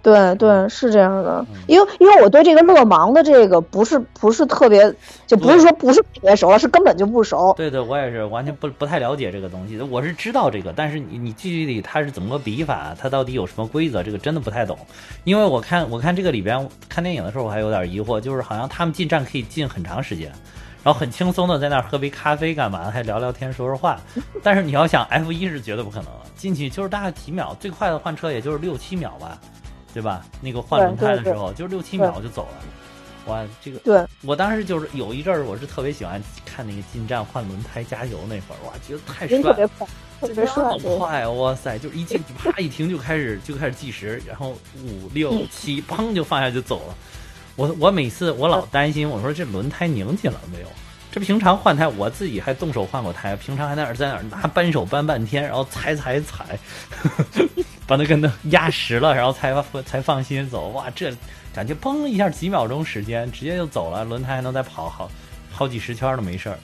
[0.00, 4.94] 对对，是这样的嗯，因为因为我对这个勒芒的这个不是不是特别，
[5.26, 7.52] 就不是说不是特别熟了，是根本就不熟。
[7.56, 9.78] 对对，我也是完全不不太了解这个东西。
[9.80, 14.78] 我是知道这个，但是你你具体它是怎么个比法，它到底有什么规则，这个真的不太懂。
[15.24, 20.32] 因为我看我看这个里边看电影的时候，我还有点疑惑，就是好像他们进站可以进很长时间。
[20.84, 24.00] 然后很轻松的在那儿喝杯咖啡干嘛，还聊聊天说说话。
[24.44, 29.36] 但是你要想 F 一是绝对不可能的，进去就是大概几秒，最快的换车也就是六七秒吧，
[29.98, 30.24] 对吧？
[30.40, 32.58] 那个换轮胎的时候就是六七秒就走了。
[33.26, 39.66] 哇，这个对，我当时就是有一阵儿，我是特别喜欢看那个进站换轮胎加油那会儿，哇，觉得太帅特别。
[39.66, 39.86] 快，
[40.20, 40.78] 特别帅好。
[40.96, 41.76] 快，哇塞！
[41.80, 46.94] 就是一进啪一停就开始就开始计时，然后五六七，砰就放下就走了。
[47.56, 50.68] 我我每次我老担心，我说这轮胎拧紧了没有？
[51.10, 56.58] 这平常换胎我自己还动手换过胎，平常还在那儿在那儿拿扳手扳半天，然后踩踩踩，
[57.88, 59.52] 把那个那压实了，然后才
[59.84, 60.68] 才放心走。
[60.68, 61.10] 哇，这
[61.52, 65.10] 感觉嘣一下几秒钟时间直接就走了，轮胎还能再跑好
[65.50, 66.58] 好几十圈都没事儿，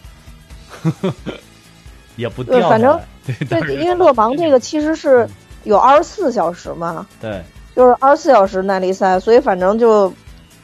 [2.15, 3.01] 也不掉反正
[3.49, 5.29] 对因为勒芒这个其实是
[5.65, 7.43] 有二十四小时嘛，对。
[7.75, 10.15] 就是二十四小时耐力赛，所以反正就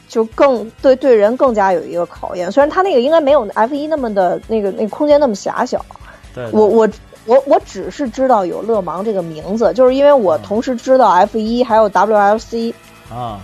[0.07, 2.49] 就更对对人更加有一个考验。
[2.49, 5.85] 虽然它那个应该没有 F 一那么的那个那个空间那么狭小，
[6.33, 6.89] 对，我我
[7.25, 12.73] 我我只是知道有勒芒这个名字，就是因为我嗯同时知道 F 一还有 WLC。
[13.09, 13.39] 啊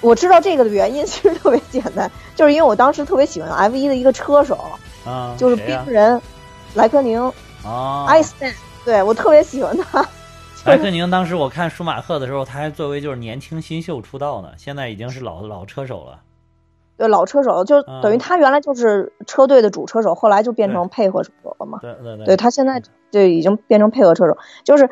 [0.00, 4.58] 我知道这个的原因其实特别简单，就是因为我当时特别喜欢 F 一的一个车手，
[5.06, 6.20] 啊，就是冰人
[6.74, 7.22] 莱科宁
[7.64, 8.52] 啊，，Iceman，
[8.84, 10.04] 对我特别喜欢他。
[10.64, 16.18] 莱克宁当时我看舒马赫的时候，他还作为就是年轻新秀出道呢，现在已经是老老车手了。
[17.02, 21.80] 对老车手，就嗯等于他原来就是车队的主车手，后来就变成配合车手了嘛。
[21.82, 22.26] 对对对。
[22.26, 24.88] 对他现在就已经变成配合车手，就是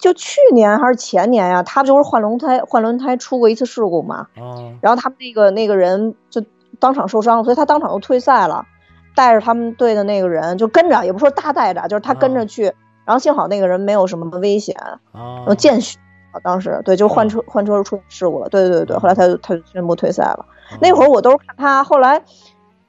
[0.00, 6.42] 就去年还是前年呀、他就是换轮胎换轮胎出过一次事故嘛，哦然后他们那个那个人就
[6.80, 8.66] 当场受伤了，所以他当场就退赛了，
[9.14, 12.64] 带着他们队的那个人就跟着，也不说大带着，就是他跟着去，
[13.04, 14.74] 然后幸好那个人没有什么危险，
[15.12, 15.96] 然哦后见血。
[16.42, 20.44] 当时对，就换车换车出事故了，对对对对，后来他就他就宣布退赛了。
[20.80, 22.22] 那会儿我都是看他，后来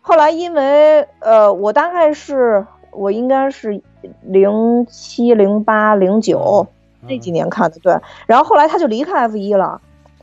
[0.02, 3.82] 后来因为呃，我大概是我应该是
[4.22, 6.68] 零七零八零九
[7.02, 7.96] 嗯那几年看的，对。
[8.26, 9.80] 然后后来他就离开 F 一了，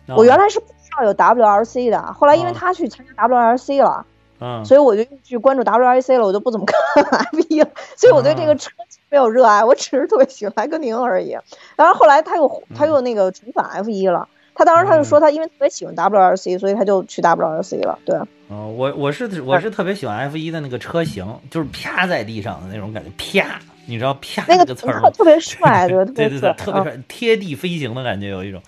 [0.09, 4.05] 哦我原来是不知道有 WRC 的，后来因为哦他去参加 WRC 了，
[4.41, 4.65] 嗯。
[4.65, 8.71] 所以我就去关注 WRC 了，我就不怎么看 F 一了，所以我对这个车
[9.15, 11.39] 没有热爱，我只是特别喜欢莱格宁而已。
[11.77, 14.29] 然后后来他又他又那个重返 F 一了。
[14.57, 17.97] 他当时他就说他因为特别喜欢 WRC，所以他就去 WRC 了。
[18.05, 18.17] 对，
[18.49, 25.09] 哦，我我是我是特别喜欢 F 一的那个车型，就是啪在地上的那种感觉，啪，你知道啪那个词儿吗？
[25.11, 28.61] 特别 帅，对，特对对特别帅，贴地飞行的感觉，有一种，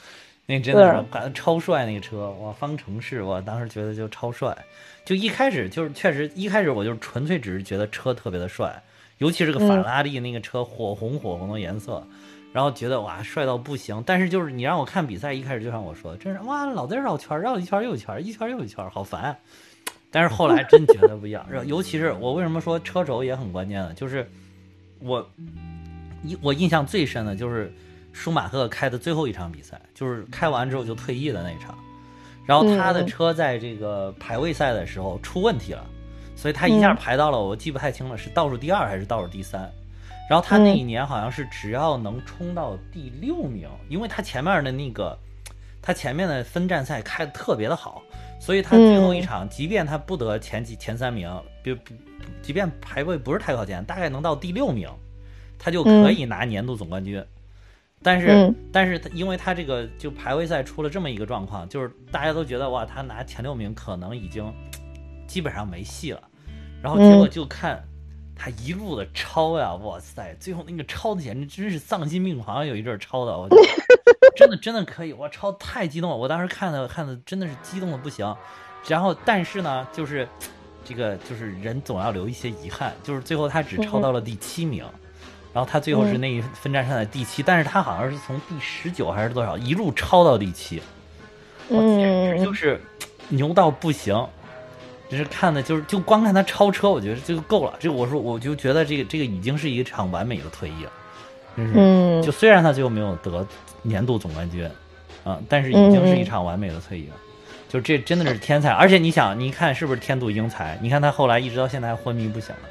[0.46, 4.56] 那真的是感觉超帅那个车，哇，方程式，我当时觉得就超帅。
[5.04, 8.82] 就一开始就是确实一开始我就纯粹只是觉得车特别的帅，
[9.18, 12.06] 尤其是个法拉利那个车火红火红的颜色，
[12.52, 14.02] 然后觉得哇帅到不行。
[14.04, 19.36] 但是就是你让我看比赛，一开始就像我说的，真是哇老在绕圈，绕一圈又一圈，一圈又一圈，好烦。
[20.10, 23.92] 但是后来真觉得 不一样，尤其是我为什么说车轴也很关键呢？
[23.94, 24.28] 就是
[25.00, 25.26] 我
[26.24, 27.72] 印我印象最深的就是
[28.12, 31.76] 舒马赫开的最后一场比赛，就是开完之后就退役的那一场。
[32.46, 35.84] 然后他的车在这个排位赛的时候出问题了，
[36.36, 39.68] 所以他一下排到了，我记不太清了，是倒数第二还是倒数第三。
[40.28, 45.16] 然后他那一年好像是只要能冲到第六名，因为他前面的那个，
[45.80, 48.02] 他前面的分站赛开的特别的好，
[48.40, 51.30] 所以他最后一场，即便他不得前几前三名，
[51.62, 51.78] 比如
[52.42, 54.90] 即便排位不是太靠前，大概能到第六名，
[55.58, 57.24] 他就可以拿年度总冠军。
[58.02, 64.44] 但是，嗯但是他因为他这个就排位赛出了这么一个状况，就是大家都觉得哇，他拿前六名可能已经
[65.26, 66.22] 基本上没戏了，
[66.82, 67.82] 然后结果就看
[68.34, 73.62] 他一路的超呀，哇塞，最后那个超的简直真是丧心病狂，有一阵超的，我觉得
[74.36, 78.34] 真的真的可以，我，超太激动了，我当时看的看的真的是激动的不行，
[78.86, 80.28] 然后但是呢，就是
[80.84, 84.84] 这个就是人总要留一些遗憾，就是最后他只超到了第七名。
[85.52, 90.82] 然后他最后是那一分站上的第七，但是他好像是从第十九还是多少一路超到第七，
[91.70, 92.78] 嗯，就是
[93.30, 94.14] 牛到不行。
[95.08, 97.74] 就是看的，就是就光看他超车，我觉得就够了。
[97.78, 100.92] 这个我说，我就觉得这个这个已经是一场完美的退役了。
[101.56, 103.46] 就是，嗯就虽然他最后没有得
[103.82, 104.68] 年度总冠军，
[105.24, 107.14] 啊，但是已经是一场完美的退役了。
[107.68, 110.78] 就这真的是天才，而且你想，你看是不是天妒英才？
[110.80, 112.68] 你看他后来一直到现在还昏迷不醒呢。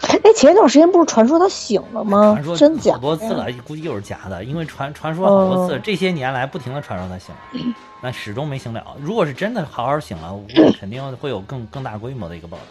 [0.00, 2.44] 哎，前一段时间不是传说他醒了吗传？
[2.44, 2.98] 说真假好？
[2.98, 8.84] 多次了，估计又是假的，因为传传说好多次，这些年来不停的传说他醒了， 但始终没醒了。
[9.00, 10.44] 如果是真的好好醒了，我
[10.78, 12.62] 肯定会有更更大规模的一个报道。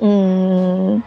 [0.00, 1.02] 嗯，嗯，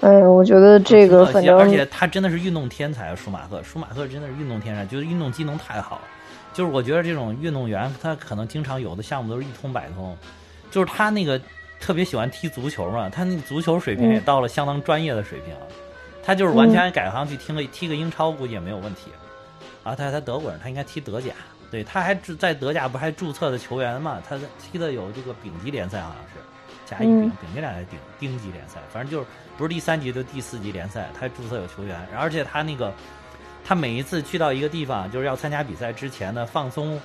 [0.00, 6.02] 哎，我觉得这个反正而且他真的是运动天才，舒马赫，舒马赫真的是运动天才，就是运动机能太好了。
[6.52, 10.16] 就是我觉得这种运动员，他可能经常有的项目都是一通百通，
[10.70, 11.40] 就是他那个
[11.82, 15.66] 特别喜欢踢足球嘛，他那足球水平也嗯到了相当专业的水平了。
[16.24, 19.10] 他就是完全改行去踢个踢个英超，估计也没有问题。
[19.82, 21.32] 啊，他他德国人，他应该踢德甲，
[21.68, 24.22] 对，他还注在德甲不还注册的球员嘛？
[24.28, 29.26] 他踢的有这个丙级联赛，好像是甲乙丙嗯丙级联赛、顶丁级联赛，反正就是
[29.58, 32.94] 不是第三级就第四级联赛，他注册有球员，而且他那个
[33.64, 37.00] 他每一次去到一个地方，就是要参加比赛之前的放松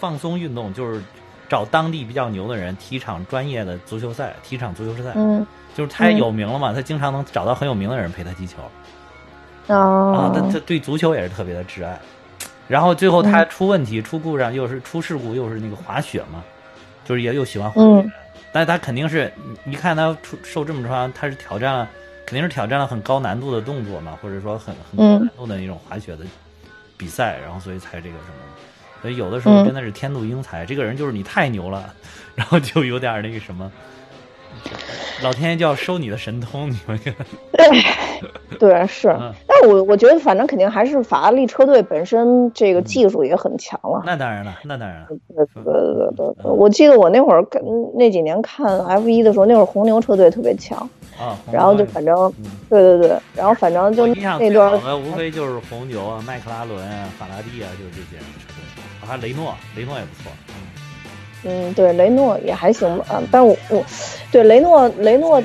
[0.00, 1.00] 放松运动，就是
[1.48, 8.56] 找当地比较牛的人踢场专业的足球赛，踢场足球赛，嗯就是他有名了嘛，他经常能找到很有名的人陪他踢球。
[9.66, 11.98] 哦啊，，他他对足球也是特别的挚爱。
[12.68, 16.42] 然后最后他嗯出问题、出故障，又是出事故，又是那个滑雪嘛，
[17.04, 17.88] 就是也又喜欢滑雪。
[17.88, 18.12] 嗯
[18.52, 19.30] 但是他肯定是，
[19.64, 21.86] 你一看他出受这么伤，他是挑战了，
[22.24, 26.24] 肯定是挑战了很高难度的动作嘛，或者说很很高嗯难度的那种滑雪的
[26.96, 28.55] 比赛，然后所以才这个什么。
[29.06, 31.94] 所以有的时候嗯真的是天妒英才，这个人就是你太牛了，
[32.34, 33.70] 然后就有点那个什么，
[35.22, 36.98] 老天爷就要收你的神通，你们
[38.58, 44.02] 对是嗯，但我我觉得反正肯定还是法拉利车队本身这个技术也很强了。
[44.04, 45.06] 那当然了，那当然了。
[45.08, 47.62] 对对对对对对，我记得我那会儿跟
[47.94, 50.78] 那几年看 F 一的时候，那会儿红牛车队特别强，
[51.16, 58.22] 啊，然后就反正嗯对对对，然后反正就那段无非就是红牛啊、麦克拉伦啊、法拉利啊，就是这些
[59.06, 60.32] 还雷诺，雷诺也不错。
[60.48, 60.54] 嗯
[61.48, 63.84] 嗯，对，雷诺也还行吧，嗯，但我我
[64.32, 65.40] 对雷诺雷诺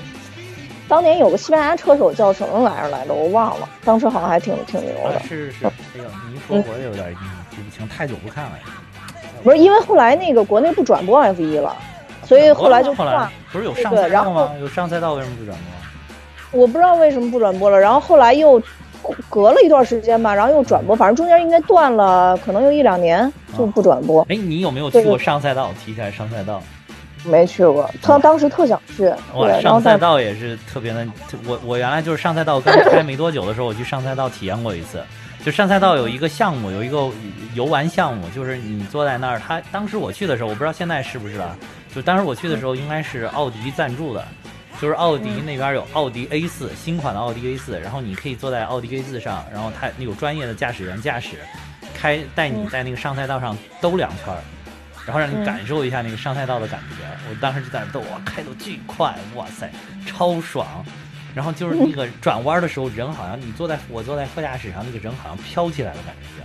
[0.87, 5.69] 当年有个西班牙车手叫什么玩意儿来着，我忘了，当时好像还挺挺牛啊的，是是是，哎
[5.99, 7.15] 呀，你一说我也有点
[7.51, 8.51] 记不清，太久不看了。
[9.43, 11.75] 不是因为后来那个国内不转播 F 一了，
[12.23, 14.51] 所以后来就后换不是有上赛道吗？
[14.59, 15.55] 有上赛道为什么不转
[16.51, 16.59] 播？
[16.61, 18.61] 我不知道为什么不转播了，然后后来又
[19.29, 25.71] 隔了一段时间吧，然后又转播，反正中间应该断了，可能有一两年就不转播，哎，你有没有去过上赛道？
[25.83, 26.61] 提起来上赛道，
[27.23, 27.89] 没去过。
[28.01, 31.05] 他当时特想去，哇，对，然上赛道也是特别的。
[31.45, 35.03] 我我原来就是上赛道刚开没多久的时候，我去上赛道体验过一次。
[35.43, 37.09] 就上赛道有一个项目，有一个
[37.55, 39.39] 游玩项目，就是你坐在那儿。
[39.39, 41.57] 他当时我去的时候，我不知道现在是不是啊。
[41.95, 44.23] 就当时我去的时候，应该是奥迪赞助的，
[44.81, 51.37] 就是奥迪那边有奥迪 A 四新款的奥迪 A 四，然后你可以坐在奥迪 A 四上，然后他有专业的驾驶员驾驶，
[51.93, 54.41] 开带你在那个上赛道上兜两圈儿。
[55.03, 56.97] 然后让你嗯感受一下那个上赛道的感觉。
[57.27, 59.67] 我当时就在那儿逗，哇，开的巨快，哇塞，
[60.05, 60.85] 超爽。
[61.33, 66.43] 然后就是那个转弯的时候，人好像你坐在我坐在副驾驶上，那个人好像飘起来的感觉。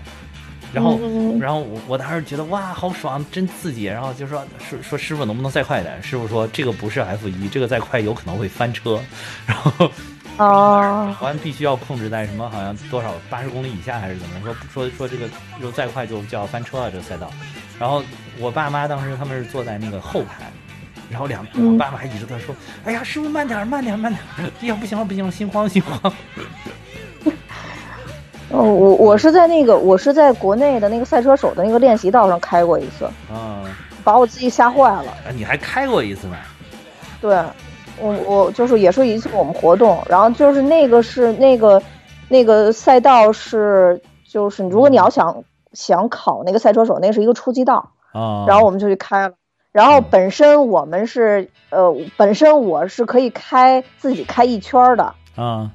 [0.73, 3.85] 然后，嗯然后我我当时觉得哇，好爽，真刺激。
[3.85, 6.03] 然后就说说说师傅能不能再快一点？
[6.03, 9.01] 师傅说这个不是 F 一，这个再快有可能会翻车。
[9.47, 9.91] 然后
[10.37, 15.27] 啊，好像必须要控制在什么好像多少八十公里以下还是怎么说说说这个
[15.63, 17.31] 又再快就就要翻车了这个赛道。
[17.79, 18.03] 然后
[18.39, 20.45] 我爸妈当时他们是坐在那个后排，
[21.09, 26.13] 然后两嗯我爸妈还一直在说：“哎呀，师傅慢点慢点慢点儿，哎呀不行了不行了，心慌心慌。
[28.53, 33.65] 嗯，我我是在那个我是在国内的那个赛车手的那个练习道上开过一次，”嗯，
[34.05, 35.11] 把我自己吓坏了。
[35.11, 36.37] 啊你还开过一次呢？
[37.21, 37.43] 对，
[37.99, 41.83] 我我就是也是一次我们活动，然后就是那个是那个
[42.29, 49.35] 那个赛道是就是如果你要想想考那个赛车手，那是一个初级道，啊，然后我们就去开了。
[49.73, 55.71] 然后本身我们是呃，本身我是可以开自己开一圈的，啊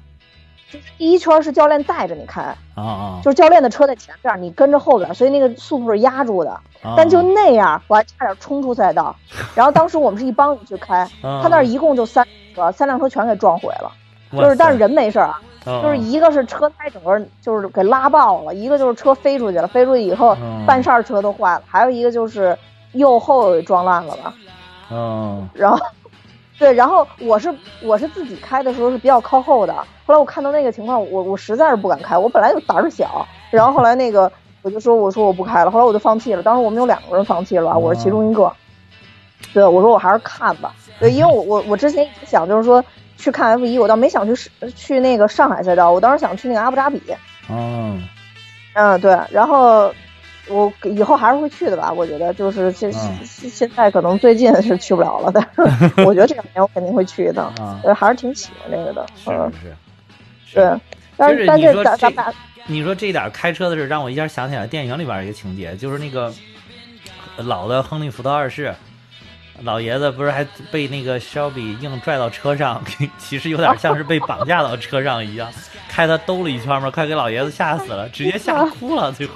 [0.98, 2.42] 第一圈是教练带着你开，
[2.74, 6.50] 啊啊，就是教练的车在前边，你跟着后边，所以那个速度是压住的。
[6.82, 9.14] 啊但就那样，我还差点冲出赛道。
[9.54, 13.92] 然后当时我们是一帮人去开，他那儿一共就三辆车，三辆车全给撞毁了。
[14.32, 22.58] 就是，但是人没事儿啊，哦就是一个是车胎整个就是给拉爆了，一个就是车飞出去了，飞出去以后嗯半扇车都坏了，还有一个就是
[22.92, 24.34] 右后撞烂了吧。
[24.90, 25.78] 嗯然后，
[26.62, 27.52] 对，然后我是
[27.82, 29.74] 我是自己开的时候是比较靠后的，
[30.06, 34.30] 后来我看到那个情况，我我实在是不敢开，我本来就胆儿小，然后后来那个
[34.62, 36.40] 我就说我说我不开了，后来我就放弃了。
[36.40, 38.52] 当时我们有两个人放弃了吧，我是其中一个。
[39.52, 40.72] 对，我说我还是看吧。
[41.00, 42.84] 对，因为我我我之前一直想就是说
[43.16, 47.02] 去看 F 一，我倒没想去去那个上海赛道，我当时想去那个阿布扎比。
[47.48, 47.98] 哦。
[48.74, 49.92] 嗯，对，然后。
[50.48, 52.92] 我以后还是会去的吧，我觉得就是现
[53.28, 55.62] 现在可能最近是去不了了，但是
[56.02, 57.52] 我觉得这两年我肯定会去的，
[57.84, 59.30] 呃，还是挺喜欢这个的，是，
[60.46, 60.80] 是，对，
[61.16, 62.32] 但是但是咱咱俩，
[62.66, 66.32] 你说这点开车的事让我一下想起来电影里边一个情节，就是那个
[67.36, 68.74] 老的亨利福特二世。
[69.62, 72.82] 老爷子不是还被那个肖比硬拽到车上，
[73.18, 75.48] 其实有点像是被绑架到车上一样，
[75.88, 79.12] 开他兜了一圈嘛，快给老爷子吓死了，直接吓哭了。
[79.12, 79.34] 最后，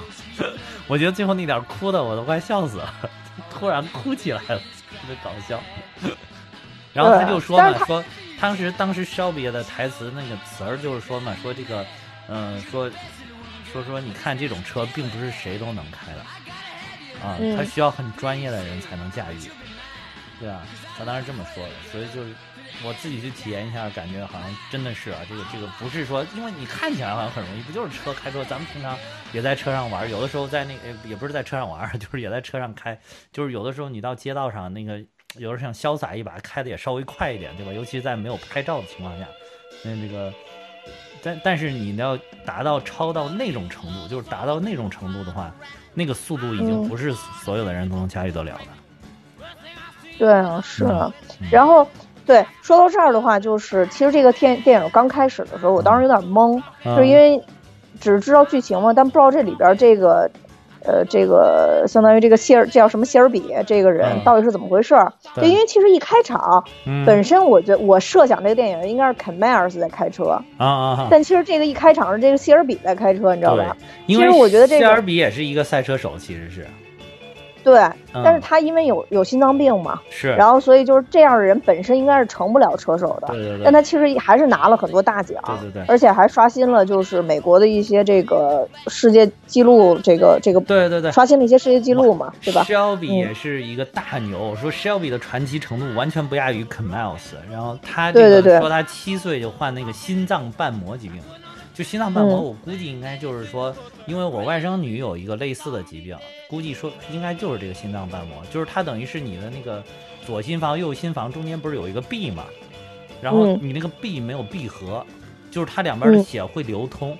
[0.87, 2.93] 我觉得最后那点哭的我都快笑死了，
[3.49, 5.61] 突然哭起来了，特别搞笑。
[6.93, 8.03] 然后他就说嘛，说
[8.39, 11.85] 当时当时肖比的台词那个词儿就是说嘛，说这个，
[12.27, 12.89] 嗯，说
[13.71, 16.21] 说说你看这种车并不是谁都能开的，
[17.21, 19.37] 啊，他需要很专业的人才能驾驭。
[20.39, 20.61] 对啊，
[20.97, 22.33] 他当时这么说的，所以就是
[22.85, 28.43] 我自己去体验一下，感觉好像真的是啊，这个这个不是说，因为你看起来好像很容易，不就是车开车？
[28.45, 28.97] 咱们平常
[29.33, 32.97] 也在车上玩，有的时候在那个也不是在车上玩， 就是也在车上开，
[33.31, 35.03] 就是有的时候你到街道上那个，
[35.37, 37.73] 有的想潇洒一把，开的也稍微快一点，对吧？
[37.73, 39.25] 尤其在没有拍照的情况下，
[39.83, 40.31] 那这个，
[41.23, 42.15] 但但是你要
[42.45, 45.51] 达到超到那种程度，就是达到那种程度的话，
[45.95, 47.11] 那个速度已经不是
[47.43, 49.43] 所有的人都能驾驭得了的。
[50.17, 51.13] 对啊，是啊，
[51.51, 51.87] 然后
[52.27, 57.41] 对说到这儿的话，就是其实这个电电影刚开始的时候，我当时有点懵，就是因为
[57.99, 60.29] 只知道剧情嘛，但不知道这里边这个
[60.85, 65.11] 呃这个相当于这个谢尔这叫什么谢尔比这个人到底是怎么回事儿。
[65.33, 66.63] 对，因为其实一开场
[67.05, 73.75] 本身，我觉我设想这个电影应该是肯迈尔斯在开车啊啊，但其实这个一开场是这个谢尔比在开车，你知道吧？
[74.05, 76.67] 其实我觉得这个谢尔比也是一个赛车手，其实是。
[77.67, 77.85] 对，
[78.23, 83.63] 但是他因为有有心脏病嘛，是，然后所以就是这样的人本身应该是成不了车手的，对对对。
[83.65, 101.21] 但他其实还是拿了很多大奖，对对对，而且还刷新了就是美国的一些这个世界纪录，这个这个，对对对，刷新了一些世界纪录嘛，对吧？Shelby 也是一个大牛，说 Shelby 的传奇程度完全不亚于 k e m i l e s 然后他这个说他七岁就患那个心脏瓣膜疾病。
[101.73, 103.71] 就心脏瓣膜，我估计应该就是说，
[104.07, 106.17] 因为我外甥女有一个类似的疾病，
[106.47, 109.83] 估计说应该就是这个心脏瓣膜，就是它等于是你的那个
[110.25, 112.45] 左心房、右心房中间不是有一个壁嘛，
[113.21, 115.05] 然后你那个壁没有闭合，
[115.51, 117.17] 就是它两边的血会流通，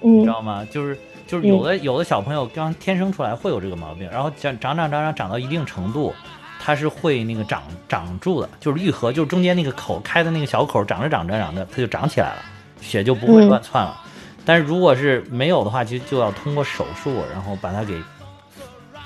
[0.00, 0.66] 你知道吗？
[0.70, 6.14] 就是就是有的有的小朋友刚天生出来会有这个毛病，然后长长长长长长到一定程度，
[6.60, 12.42] 它是会那个长长住的，就是愈合，就是中间那个口开的那个小口长着长着长着它就长起来了。
[12.80, 14.00] 血就不会乱窜了，
[14.42, 18.00] 但是如果是没有的话，其实就要通过手术，然后把它给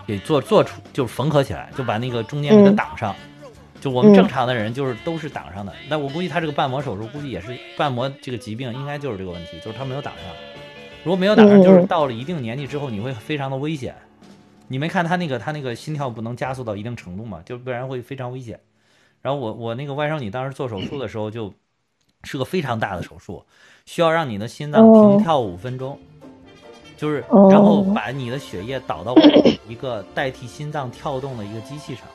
[0.07, 3.15] 给做做出，就是缝合起来，就把那个中间给它挡上。
[3.81, 10.25] 就我们正常的人就是都是挡上的，那我估计他这个瓣膜手术估计也是瓣膜这个疾病，应该就是这个问题，就是他没有挡上。
[11.03, 13.95] 如果没有挡上，就是到了一定年纪之后，你会非常的危险。
[14.69, 18.59] 你没看他那个他那个心跳不能加速到一定程度嘛，就不然会非常危险。
[19.21, 21.53] 然后我我那个外甥女当时做手术的时候就。
[22.27, 23.45] 是个非常大的手术，
[23.85, 26.01] 需要让你的心脏停跳五分钟，
[27.05, 29.15] 就是然后把你的血液导到
[29.69, 32.07] 一个代替心脏跳动的一个机器上，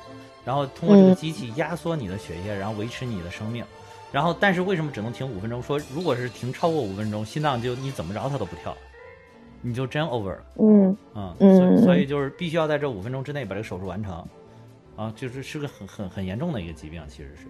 [0.44, 3.64] 然后通过这个机器压缩你的血液，然后维持你的生命。
[4.12, 5.62] 然后，但是为什么只能停五分钟？
[5.62, 8.76] 说如果是停超过五分钟，心脏就你怎么着它都不跳，
[9.62, 10.44] 你就真 over 了。
[10.56, 14.26] 嗯嗯嗯，所以就是必须要在这五分钟之内把这个手术完成。
[14.96, 17.46] 啊，就是是个很很很严重的一个疾病，其实是。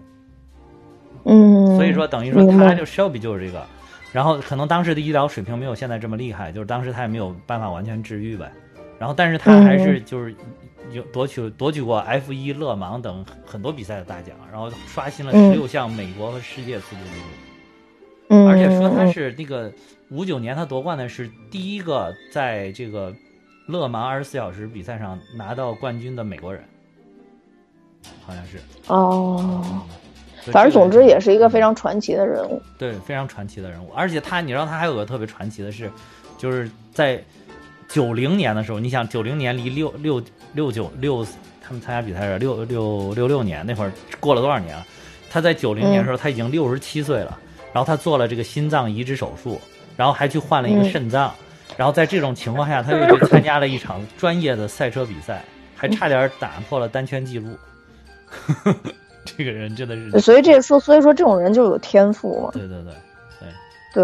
[1.23, 3.65] 嗯，所以说等于说他就 Shelby 就是这个，
[4.11, 8.51] 然后可能当时的医疗水平没有现在这么厉害，就是当时他也没有办法完全治愈呗。
[8.97, 10.35] 然后但是他还是就是
[10.91, 17.25] 有夺取夺取过 F 一勒芒等很多比赛的大奖，然后刷新了十六项美国和世界速度纪录。
[18.29, 19.71] 嗯，而且说他是那个
[20.09, 23.13] 五九年他夺冠的是第一个在这个
[23.67, 26.63] 勒芒二十四小时比赛上拿到冠军的美国人，
[28.25, 28.57] 好像是
[28.87, 29.83] 哦。
[30.45, 33.91] 反正总之也是一个非常传奇的人物，对，非常传奇的人物。
[33.95, 35.91] 而且他，你知道他还有个特别传奇的是，
[36.37, 37.21] 就是在
[37.87, 40.21] 九零年的时候，你想九零年离六六
[40.53, 41.25] 六九六
[41.61, 44.85] 他们参加比赛是六六六六年那会儿过了多少年了？
[45.29, 47.37] 他在九零年的时候他已经六十七岁了，
[47.73, 49.59] 然后他做了这个心脏移植手术，
[49.95, 51.33] 然后还去换了一个肾脏，
[51.77, 55.43] 然后在这种情况下，他又去参加了一场专业的赛车比赛，
[55.75, 57.55] 还差点打破了单圈记录。
[59.37, 62.49] 这个人真的是，所以这说，所以说这种人就有天赋嘛。
[62.53, 62.93] 对对对
[63.39, 64.03] 对，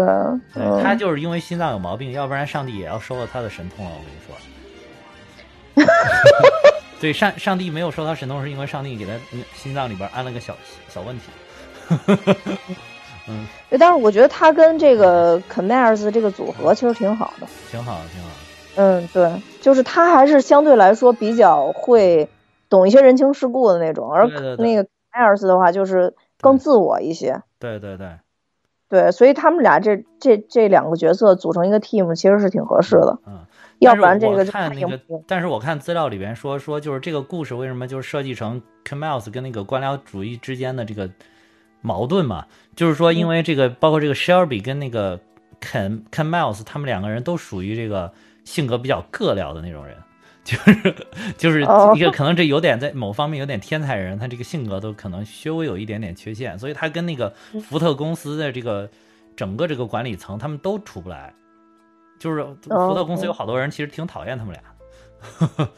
[0.54, 3.90] 嗯，他就是因为心脏有毛病，要不然上帝也要收了他的神通了。
[3.90, 5.92] 我跟你说，
[7.00, 9.12] 对上上帝没有收他神通，是因为上帝给他
[9.54, 10.56] 心脏里边安了个小
[10.88, 11.24] 小问题。
[13.28, 17.46] 嗯，对，但是我觉得他跟这个 c o m e r s 这个组合其实挺好的。
[17.70, 18.28] 挺好的，挺好。
[18.76, 22.28] 嗯，对，就是他还是相对来说比较会
[22.68, 24.86] 懂一些人情世故的那种，而那个
[25.16, 27.42] c o m e r s 的话就是更自我一些。
[27.58, 28.18] 对对对，
[28.88, 33.46] 对，所以他们俩这这这两个角色组成一个 team 其实是挺合适的，嗯。
[33.78, 38.58] 要不然这个就看那个，但是我看资料里边说说，就是这个故事为什么就是设计成
[38.88, 41.10] c a m e l s 跟那个官僚主义之间的这个
[41.82, 42.46] 矛盾嘛？
[42.74, 45.20] 就是说，因为这个包括这个 Shelby 跟那个
[45.60, 48.10] Ken c a m e l s 他们两个人都属于这个
[48.44, 49.94] 性格比较硌聊的那种人。
[50.46, 50.94] 就是
[51.36, 51.92] 就是哦。
[51.94, 57.60] 一个可能这有点在某方面有点天才人，他这个性格都可能稍微有一点点缺陷，所以他跟那个嗯。
[57.60, 58.88] 福特公司的这个
[59.36, 61.34] 整个这个管理层他们都处不来。
[62.18, 64.62] 就是福特公司有好多人其实挺讨厌他们俩，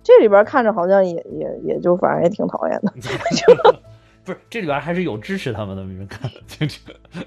[0.00, 2.92] 这里边看着好像也也也就反正也挺讨厌的
[4.24, 6.30] 不是这里边还是有支持他们的，你们看，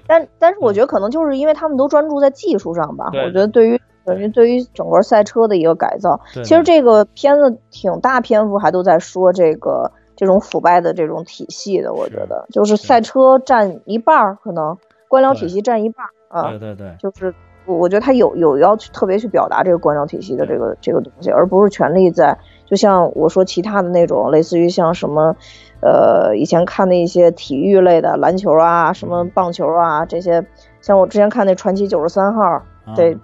[0.06, 12.46] 但但是我觉得可能就是因为他们都专注在技术上吧，我觉得对于等于对于整个赛车的一个改造，其实这个片子挺大篇幅还都在说这个这种腐败的这种体系的，我觉得。
[12.50, 14.76] 就是赛车占一半儿，可能
[15.08, 16.96] 官僚体系占一半儿啊对，对对。
[16.98, 17.34] 就是
[17.66, 22.36] 我我觉得他有有要去特别去表达这个官僚体系的这个这个东西，而不是权力在，
[22.66, 25.36] 就像我说其他的那种，类似于像什么，
[25.82, 30.44] 呃，以前看的一些体育类的篮球啊，什么棒球啊这些，
[30.80, 33.16] 像我之前看那传奇九十三号，啊对，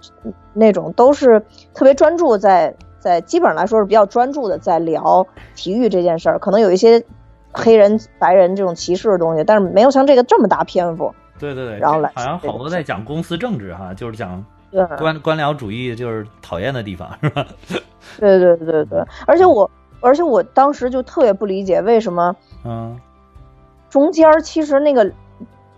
[0.53, 1.39] 那种都是
[1.73, 7.03] 特别专注在在基本上来说是比较专注的在聊体育这件事儿，可能有一些
[7.51, 11.13] 黑人白人这种歧视的东西，但是没有像这个这么大篇幅。
[11.39, 14.43] 对对对，然后来好像好多在讲公司政治哈，就是讲，
[14.97, 17.45] 官官僚主义，就是讨厌的地方，是吧？
[18.19, 19.69] 对对对对，而且我
[20.01, 22.99] 而且我当时就特别不理解为什么嗯，
[23.87, 25.11] 中间儿其实那个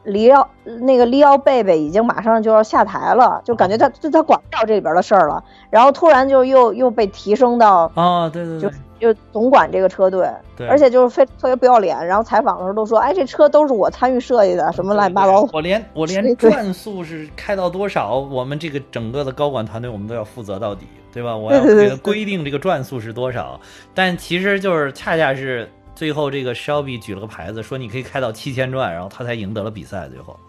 [0.03, 0.47] 里奥
[0.81, 8.69] 那个利奥贝贝已经马上就要下台了，就感觉他就他管不了这里边的事儿了，然后突然就又又被提升到啊，对对对，
[8.99, 21.35] 就就总管这个车队，对而且就是非特别不要脸，然后采访的时候都说，哎，这车都是我参与设计的，什么乱七八糟我连我连转速是开到多少，我们这个整个的高管团队，我们都要负责到底，对吧？
[21.35, 23.59] 我要规定这个转速是多少，
[23.93, 25.69] 但其实就是恰恰是
[25.99, 30.07] 最后这个 Shelby 举了个牌子，说你可以开到七千转，然后他才赢得了比赛。
[30.07, 30.39] 最后，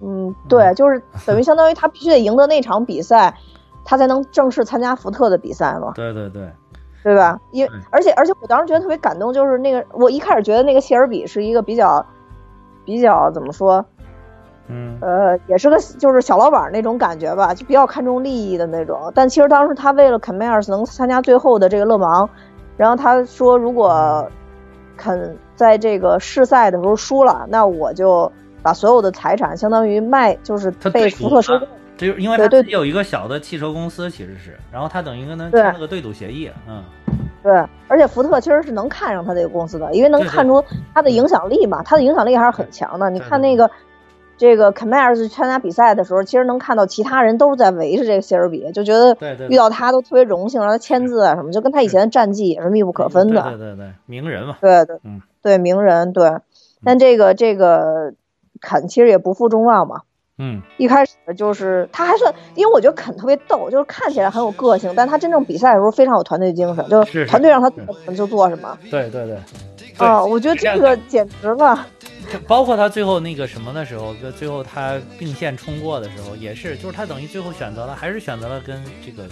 [0.00, 3.36] 嗯，对，就是等于相当于他必须得赢得那场比赛，
[3.84, 5.90] 他才能正式参加福特的比赛嘛。
[5.96, 6.48] 对对对，
[7.02, 7.40] 对吧？
[7.50, 12.06] 因为而且而且我当时觉得特别感动，就是那个我一开始觉得那个谢尔比是一个比较
[12.84, 13.84] 比较怎么说，
[14.68, 19.10] 嗯，呃，也是个就是小老板那种感觉吧，就比较看重利益的那种。
[19.12, 22.30] 但其实当时他为了肯梅尔斯能参加最后的这个勒芒，
[22.80, 24.26] 然后他说如果
[24.96, 31.66] 肯在这个试赛的时候输了，那我就把所有的财产相当于卖，就是被福特收购。
[31.98, 36.82] 这就是因为他自己有一个小的汽车公司，其实是，然后他等于跟他签了个对赌协议，嗯，
[37.42, 37.52] 对，
[37.86, 40.64] 而且福特其实是能看上他这个公司的，因为能看出
[40.94, 43.10] 他的影响力嘛，他的影响力还是很强的。
[43.10, 43.70] 你看那个
[44.40, 49.14] 这个 e r s 去参加比赛的时候，其实能看到其他人都是在围着这个谢尔比，就觉得
[49.50, 53.42] 遇到他都特别荣幸，让他签字啊什么，就跟他以前的战绩也是密不可分的。
[53.42, 56.32] 对对对对，名人嘛，对对嗯对，名人对。
[56.82, 58.14] 但这个这个
[58.62, 60.00] 肯其实也不负众望嘛。
[60.38, 68.78] 嗯，一开始就是他还算，因为我觉得肯特别逗，就是看起来很有个性，但他真正比赛的时候非常有团队精神，就是是团队让他是做什么就做什么。
[68.90, 69.38] 对对对。
[69.98, 71.86] 啊，我觉得这个简直了。
[72.30, 79.24] 就包括他最后那个什么的时候，就最后他并线冲过的时候，也是，就是他等于最后选择了，还是选择了跟这个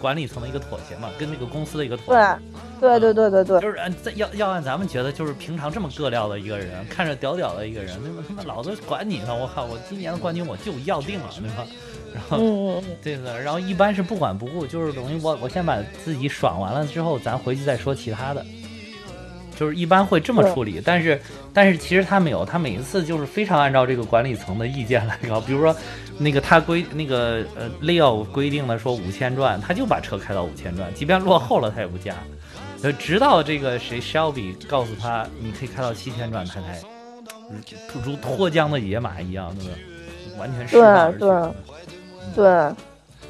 [0.00, 2.38] 管理层的一个妥协嘛，跟那个公司的一个妥协。
[2.80, 9.34] 对，对对对对对，就是按要要按咱们觉得，就是平常这么个料的一个人，看着屌屌的一个人，那么他妈老子管你呢！
[9.34, 11.66] 我靠，我今年的冠军我就要定了，对吧？
[12.14, 18.44] 然后嗯嗯嗯， 对的，然后一般是不管不顾，就是等于我我先把自己爽完了之后，咱回去再说其他的。
[19.56, 21.20] 就是一般会这么处理，但是
[21.52, 25.40] 但是其实他没有，他每一次就是非常按照这个管理层的意见来搞。
[25.46, 25.74] 比如说，
[26.18, 32.14] 那个他规那个呃 Leo 规定的说五千转，他就把车开到五千转，即便落后了他也不加，
[32.82, 36.80] 呃，直到这个谁 Shelby 告诉他你可以开到七千转，他才
[37.92, 39.72] 如如脱缰的野马一样，对吧？
[40.38, 41.18] 完全释放而去。
[41.18, 41.52] 对对
[42.34, 42.74] 对，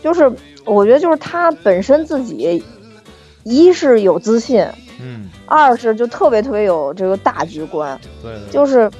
[0.02, 0.30] 就是
[0.64, 2.62] 我觉得就是他本身自己
[3.44, 4.66] 一是有自信，
[5.00, 8.90] 嗯，二是就特别特别有这个大局观，对对，就是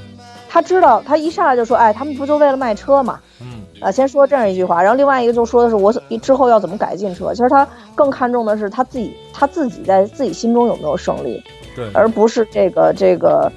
[0.49, 5.93] 他知道他一上来就说，哎，他们不就为了卖车嘛，嗯啊，先说这样一句话，然后另外一个就说的是我
[6.23, 7.33] 之后要怎么改进车。
[7.35, 11.43] 其实他更看重的是他自己，他自己在自己心中有没有胜利，
[11.75, 13.51] 对，而不是这个这个，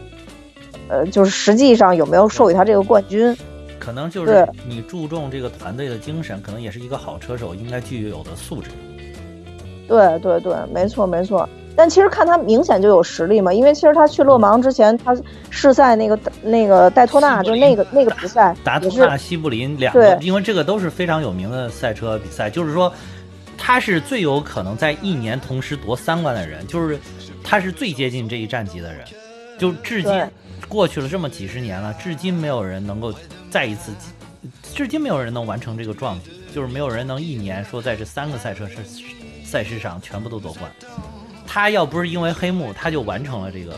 [0.88, 3.36] 呃，就是实际上有没有授予他这个冠军。
[3.80, 8.70] 可能就是你注重这个团队的精神，可能也是一个好车手应该具有的素质。
[9.88, 11.48] 对对对，没错没错。
[11.76, 15.16] 但其实看他明显就有实力嘛，因为其实他去勒芒之前，他
[15.52, 22.92] 试赛那个那个戴托纳，就那个那个比赛，达托纳、西布林两个，因为这个都是非常有名的赛车比赛，就是说
[23.60, 27.00] 他是最有可能在一年同时夺三冠的人，就是
[27.44, 29.06] 他是最接近这一战绩的人，
[29.60, 30.12] 就至今
[30.68, 33.14] 过去了这么几十年了，至今没有人能够
[33.52, 33.92] 再一次，
[34.74, 38.78] 至今没有人能完成这个壮举，就是没有人能一年说在这三个赛车是
[39.48, 40.70] 赛事上全部都夺冠。
[41.48, 43.74] 他要不是因为黑幕，他就完成了这个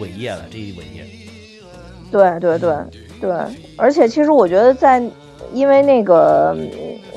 [0.00, 0.44] 伟业了。
[0.50, 1.06] 这一伟业，
[2.10, 2.76] 对对对
[3.20, 3.32] 对，
[3.76, 5.00] 而且其实我觉得，在
[5.52, 6.56] 因为那个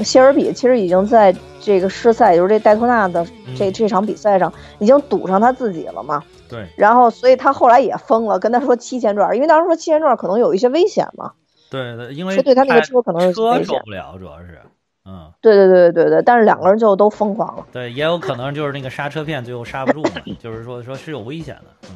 [0.03, 3.25] 谢尔比其实已经在这个世赛，就是这戴托纳的
[3.57, 6.23] 这这场比赛上已经赌上他自己了嘛。
[6.47, 6.67] 对。
[6.77, 11.31] 然后，所以他后来也疯了，跟他说七千转，因为当时说七千转可能有一些危险嘛。
[11.71, 14.61] 对对，因为说对他那个车可能车受不了，主要是。
[15.07, 17.65] 嗯，对对对对对，但是两个人就都疯狂了。
[17.71, 21.89] 对，也有可能就是那个刹车片最后刹不住嘛，就是说说是有危险的。
[21.89, 21.95] 嗯，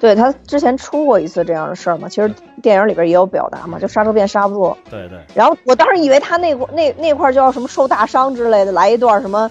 [0.00, 2.28] 对他之前出过一次这样的事儿嘛，其实
[2.60, 4.76] 电影里边也有表达嘛，就刹车片刹不住。
[4.90, 5.20] 对对。
[5.36, 9.48] 然后我当时以为他那那那块就要什么受大伤之类的，来一段什么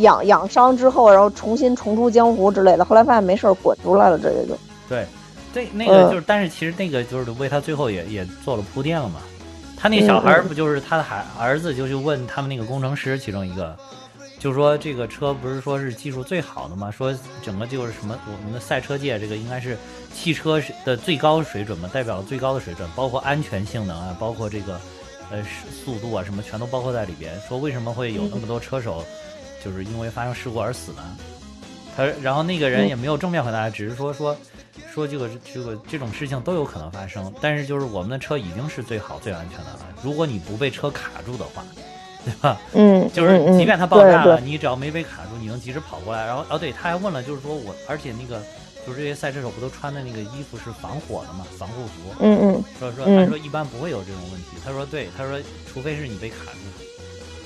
[0.00, 2.84] 养养伤之后，然后重新重出江湖之类的。
[2.84, 4.54] 后来发现没事儿，滚出来了，这也就。
[4.86, 5.06] 对，
[5.54, 9.20] 这那个就是，但是其实那个就是为他最后也也做了铺垫了嘛。
[9.80, 13.78] 他那小孩不就是他的孩儿子，就去问他们那个工程师其中一个，
[14.36, 16.90] 就说这个车不是说是技术最好的吗？
[16.90, 19.78] 说整个就是什么我们的赛车界这个应该是
[20.12, 24.80] 汽车的最高水准嘛，代表最高的水准，包括安全性能啊，包括这个
[25.30, 25.40] 呃
[25.84, 27.32] 速度啊什么全都包括在里边。
[27.48, 29.04] 说为什么会有那么多车手
[29.64, 31.02] 就是因为发生事故而死呢？
[31.96, 34.36] 他然后那个人也没有正面回答，只是说说。
[34.92, 39.80] 说这个这个这种事情都有可能发生，但是就是我们的车已经是最好最安全的了。
[40.02, 41.64] 如果你不被车卡住的话，
[42.24, 42.60] 对吧？
[42.74, 46.26] 嗯，就是即便它爆炸了，你只要没被卡住，你能及时跑过来。
[46.26, 48.42] 然后哦，对，他还问了，就是说我，而且那个
[48.86, 52.14] 就是这些赛车手不都穿的那个衣服是防火的嘛，防护服。
[52.20, 52.64] 嗯嗯。
[52.78, 54.48] 说说他说一般不会有这种问题。
[54.64, 55.38] 他说对，他说
[55.72, 56.58] 除非是你被卡住。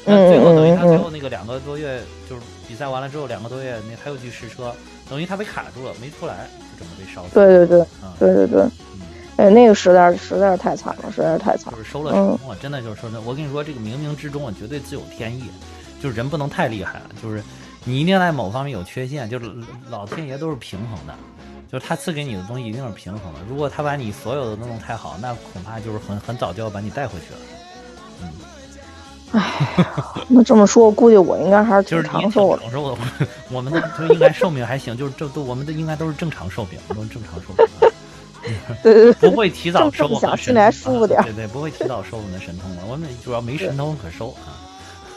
[0.05, 4.75] 那最后等于他最后那个两个多月，就是比赛完了之后两个多月，那他又去试车，
[5.09, 6.49] 等于他被卡住了，没出来。
[6.99, 7.87] 被烧对对对，
[8.19, 8.63] 对对对，
[9.37, 11.73] 哎，那个实在实在是太惨了，实在是太惨。
[11.73, 15.45] 就是收了成功了，真的就是说，我跟你说，这个冥冥之中啊，绝对自有天意，
[16.03, 17.43] 就是人不能太厉害了，就是
[17.85, 19.51] 你一定在某方面有缺陷，就是
[19.91, 21.15] 老天爷都是平衡的，
[21.71, 23.41] 就是他赐给你的东西一定是平衡的。
[23.49, 27.41] 如果他把你所有的都弄太好，那恐怕就是很很早就要把你带回去了。
[28.23, 28.29] 嗯。
[29.33, 29.87] 哎，
[30.29, 32.63] 那这么说，我估计我应该还是挺长寿的。
[32.63, 37.67] 长寿的，我们的就应该寿命还行，就是这都我们的应该都是正常寿命，都是正常寿命。
[38.83, 41.23] 对对对，不会提早收我们心里还舒服点。
[41.23, 44.53] 对对，不会提早收我们的神通了，我们主要没神通可收啊。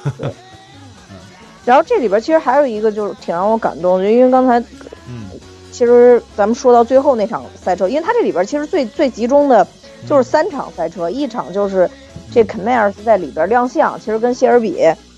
[0.19, 0.31] 嗯。
[1.65, 4.59] 然后这里边其实还有一个就是挺让我感动的，因为刚才，
[5.09, 5.27] 嗯，
[5.73, 9.67] 其实咱们说到最后那场赛车，因为它这里边其实最最集中的
[10.07, 11.89] 就是三场赛车，一场就是。
[12.31, 14.77] 这肯奈尔斯在里边亮相，其实跟谢尔比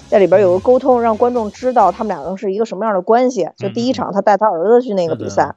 [0.10, 3.50] 在里边有个沟通，让观众知道他们两个是一个什么样的关系。
[3.58, 5.56] 就第一场他带他儿子去那个比赛，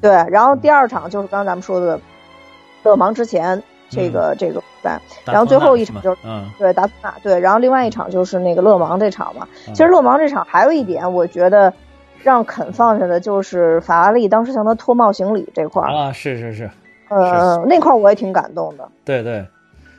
[0.00, 2.00] 对，然后第二场就是刚刚咱们说的
[2.84, 6.16] 勒芒之前这个这个比赛，然后最后一场就是
[6.58, 9.46] 对达斯纳，对，然后另外一场就是那个勒芒这场嘛。
[9.66, 11.70] 其实勒芒这场还有一点，我觉得
[12.22, 16.70] 让肯放下的就是法拉利当时向他脱帽行礼这块儿啊，是是是，
[17.10, 19.44] 呃，那块我也挺感动的，对对。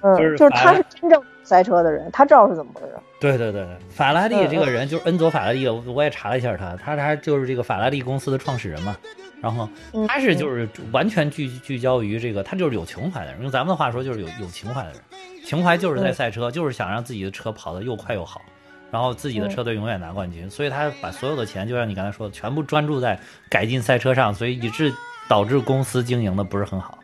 [0.03, 2.93] 嗯，就是他是真正赛车的人，他知道是怎么回事。
[3.19, 8.95] 对对对对，法拉利这个人就是恩佐法拉利，我也查了一下他，他他就是这个法拉利公司的创始人嘛。
[9.41, 9.67] 然后
[10.07, 13.41] 他是就是完全聚聚焦于这个，他就是有情怀的人。
[13.41, 14.99] 用咱们的话说，就是有有情怀的人。
[15.45, 18.41] 情怀就是在赛车，就是想让自己的车跑得又快又好，
[18.89, 20.49] 然后自己的车队永远拿冠军。
[20.49, 24.93] 所以他把所有的钱，就像你刚才说的，全部专注在改进赛车上，所以以致
[25.27, 26.97] 导致公司经营的不是很好。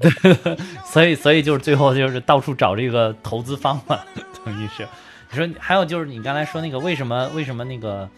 [0.00, 3.98] 对， 所以所以就是最后就是到处找这个投资方嘛，
[4.44, 4.86] 等于是。
[5.30, 8.08] 你说还有就是你刚才说那个为什么为什么那个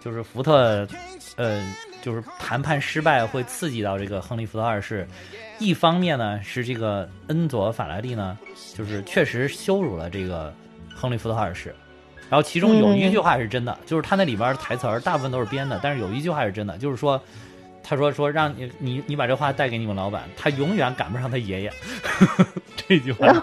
[0.00, 0.86] 就是福特，
[1.36, 1.60] 呃，
[2.00, 5.04] 就是谈判失败会刺激到这个亨利福特二世？
[5.58, 8.38] 一方面呢是这个恩佐法拉利呢，
[8.74, 10.52] 就是确实羞辱了这个
[10.94, 11.74] 亨利福特二世，
[12.28, 17.20] 然后其中有一句话是真的，就是他那里边台词儿大部分都是编的，但是有一句话是真的，就是说，
[17.84, 21.72] 他说说让你你你把这话带给你们老板，他永远赶不上他爷爷。
[22.88, 23.28] 这句话。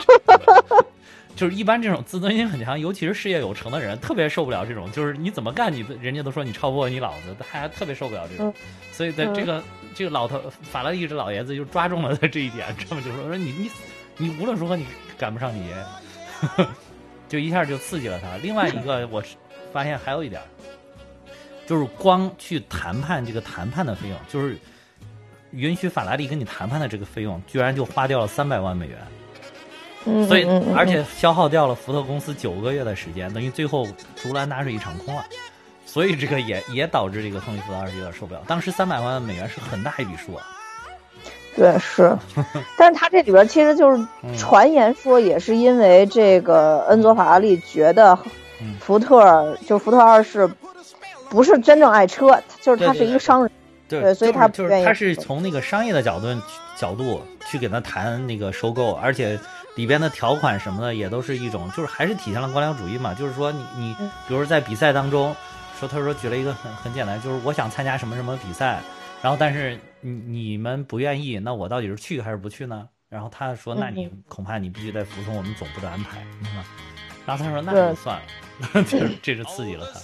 [1.34, 4.92] 就是一般这种自尊心很强，尤其是事业有成的人，特别受不了这种。
[4.92, 8.54] 就是你怎么干，你人家都说你超不过你老子，他还特别受不了这种。
[8.92, 9.64] 所以在这个
[9.96, 13.72] 这个老头法拉利这老爷子就抓中了他这一点， 这么就说说你你
[14.18, 14.86] 你无论如何你
[15.18, 16.68] 赶不上你爷爷，
[17.28, 18.38] 就一下就刺激了他。
[18.44, 19.24] 另外一个我
[19.72, 20.40] 发现还有一点，
[21.66, 24.58] 就是光去谈判这个谈判的费用，就是
[25.52, 28.98] 允许法拉利跟你谈判的这个费用，居然就花掉了三百万美元。
[30.28, 30.46] 所以，
[30.76, 35.24] 而且消耗掉了福特公司九个月的时间，等于最后竹篮打水一场空了。
[35.86, 38.42] 所以这个也也导致这个亨利·福特二世有点受不了。
[38.48, 40.44] 当时三百万美元是很大一笔数啊。
[41.56, 42.18] 对，是。
[42.78, 44.08] 但是他这里边其实就是
[44.38, 48.18] 传言说，也是因为这个恩佐·法拉利觉得
[48.80, 50.50] 福特就福特二世
[51.32, 53.52] 不是真正爱车，就是他是一个商人，
[53.88, 56.28] 对，所以他就是他是从那个商业的角度
[56.78, 57.20] 角度
[57.50, 59.40] 去给他谈那个收购，而且。
[59.78, 63.14] 里边的条款什么的也都是一种，就是还是体现了官僚主义嘛。
[63.14, 63.96] 就是说，你你，
[64.28, 65.34] 比如在比赛当中，
[65.80, 68.82] 说他说举了一个很很简单，就是我想参加什么什么比赛，
[69.22, 72.86] 然后但是你你们不愿意，那我到底是去还是不去呢？
[73.08, 76.22] 然后他说，那你恐怕你必须得服从我们总部的安排，
[77.26, 80.00] 然后他说那就算了， 这这是刺激了他。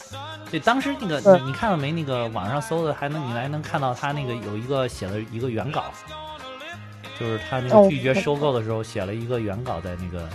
[0.49, 1.91] 对，当时那个你你看到没？
[1.91, 5.85] 那个网上搜的还能你还能看到他那个有一个写了一个原稿。
[7.19, 10.29] 就是他那个拒绝收购的时候，写了一个原稿在那个，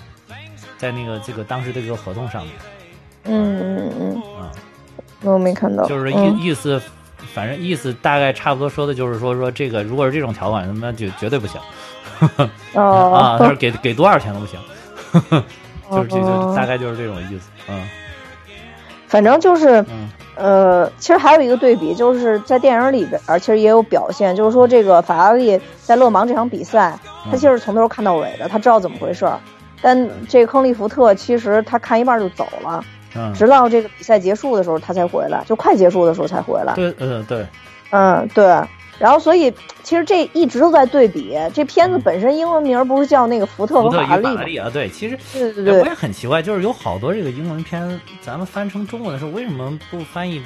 [0.76, 2.52] 在那个这个当时的这个合同上面。
[3.26, 4.22] 嗯嗯嗯。
[4.36, 4.50] 啊，
[5.22, 5.86] 我没看到。
[5.86, 6.82] 就是意意思，
[7.32, 11.60] 反正意思大概差不多说的就是说说这个，如果是这种条款，那就绝对不行。
[12.74, 13.14] 哦。
[13.14, 14.60] 啊，他说给给多少钱都不行。
[15.90, 17.50] 就是这就大概就是这种意思。
[17.68, 17.82] 嗯。
[19.08, 19.84] 反正就是，
[20.36, 26.98] 呃，其实还有一个对比，就是在电影里边，其实也有表现，就是说这个法拉利在勒芒这场比赛，
[27.30, 29.38] 他其实从头看到尾的，他知道怎么回事儿。
[29.82, 32.82] 但这个亨利福特其实他看一半就走了，
[33.34, 36.72] 直到这个比赛结束的时候他才回来，就快结束的时候才回来。
[36.72, 37.46] 对，嗯，对，
[37.90, 38.44] 嗯，对。
[39.02, 41.36] 然后，所以其实这一直都在对比。
[41.52, 44.70] 这片子本身英文名不是叫那个福特和法拉利啊？
[44.72, 50.40] 对，其实对对对，我也很奇怪，就是有好多这个英文片，咱们翻成中文的时候，为什么不翻译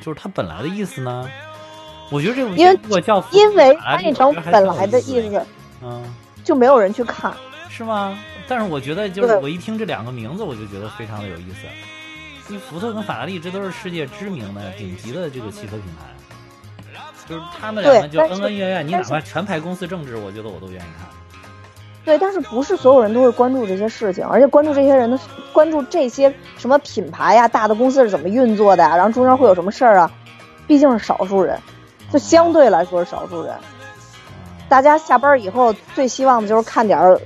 [0.00, 1.28] 就是它本来的意思呢？
[2.12, 5.44] 我觉得这部因为我叫因为翻译成本来的意思，
[5.82, 6.00] 嗯，
[6.44, 7.34] 就没有人去看，
[7.68, 8.16] 是吗？
[8.46, 11.66] 但是我觉得，就是我一听这两个名字，我就觉得非常的有意思。
[12.48, 16.15] 因为福特跟法拉利，这都是世界知名的顶级的这个汽车品牌。
[17.28, 21.06] 就是他们两个就恩恩怨怨，你哪怕全排公司政治，我觉得我都愿意看。
[22.04, 25.18] 对，但是不是所有人都会关注这些事情，而且关注这些人的
[25.52, 30.10] 关注这些什么品牌呀、大的公司是怎么运作的呀，然后中间会有什么事儿啊？
[30.68, 31.58] 毕竟是少数人，
[32.12, 33.52] 就相对来说是少数人。
[34.68, 37.20] 大家下班以后最希望的就是看点儿，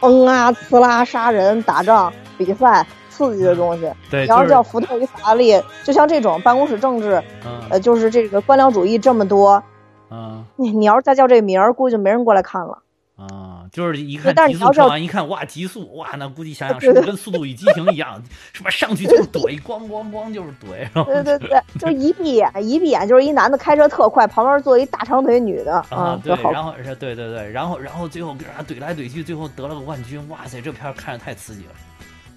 [0.00, 2.84] 嗯啊、呲啦、杀人、打仗、比赛。
[3.16, 7.22] 刺激的东西，对，你要叫福特与法拉利，就像这种办公室政治，
[7.70, 9.62] 呃，就是这个官僚主义这么多，
[10.10, 12.82] 嗯，你你要是再叫这名儿，估计就没人过来看了。
[13.16, 18.68] 啊，就是一看极速车完一看，哇，极速，哇，那估计想想是不是跟《速度与激情》一样，是吧？
[18.68, 31.72] 上去就是怼，咣咣咣就是怼，对对对，就一闭眼，一闭眼就是一男的开车特快，旁边坐一大长腿女的啊，对，然后是，对对对，然后然后最后跟人家怼来怼去，最后得了个冠军，哇塞，这片看着太刺激了。